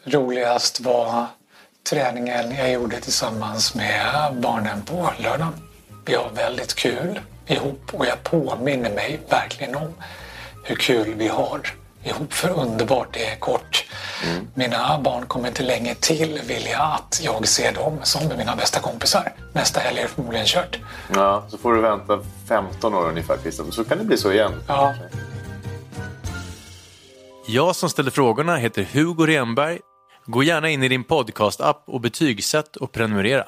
Roligast 0.04 0.80
var 0.80 1.26
träningen 1.90 2.56
jag 2.56 2.72
gjorde 2.72 3.00
tillsammans 3.00 3.76
med 3.76 4.06
barnen 4.42 4.82
på 4.82 5.10
lördagen. 5.24 5.54
Vi 6.06 6.16
har 6.16 6.30
väldigt 6.30 6.74
kul 6.76 7.20
ihop 7.48 7.82
och 7.94 8.06
jag 8.06 8.24
påminner 8.24 8.90
mig 8.90 9.20
verkligen 9.30 9.76
om 9.76 9.94
hur 10.68 10.76
kul 10.76 11.14
vi 11.18 11.28
har 11.28 11.62
ihop. 12.04 12.34
För 12.34 12.50
underbart, 12.50 13.08
det 13.14 13.26
är 13.26 13.40
kort. 13.40 13.86
Mm. 14.24 14.48
Mina 14.54 15.00
barn 15.00 15.26
kommer 15.26 15.48
inte 15.48 15.64
länge 15.64 15.96
till 15.96 16.42
vilja 16.48 16.80
att 16.80 17.22
jag 17.24 17.48
ser 17.48 17.74
dem 17.74 18.00
som 18.04 18.22
mina 18.38 18.56
bästa 18.56 18.80
kompisar. 18.80 19.34
Nästa 19.54 19.80
helg 19.80 20.00
är 20.00 20.04
det 20.04 20.10
förmodligen 20.10 20.46
kört. 20.46 20.80
Ja, 21.16 21.46
så 21.50 21.58
får 21.58 21.74
du 21.74 21.82
vänta 21.82 22.20
15 22.48 22.94
år 22.94 23.10
ungefär 23.10 23.38
Christian. 23.38 23.72
Så 23.72 23.84
kan 23.84 23.98
det 23.98 24.04
bli 24.04 24.18
så 24.18 24.32
igen. 24.32 24.64
Ja. 24.68 24.94
Jag 27.48 27.76
som 27.76 27.90
ställer 27.90 28.12
frågorna 28.12 28.56
heter 28.56 28.84
Hugo 28.94 29.26
Renberg. 29.26 29.80
Gå 30.26 30.44
gärna 30.44 30.70
in 30.70 30.84
i 30.84 30.88
din 30.88 31.04
podcast-app 31.04 31.84
och 31.88 32.02
betygsätt 32.02 32.76
och 32.76 32.92
prenumerera. 32.92 33.46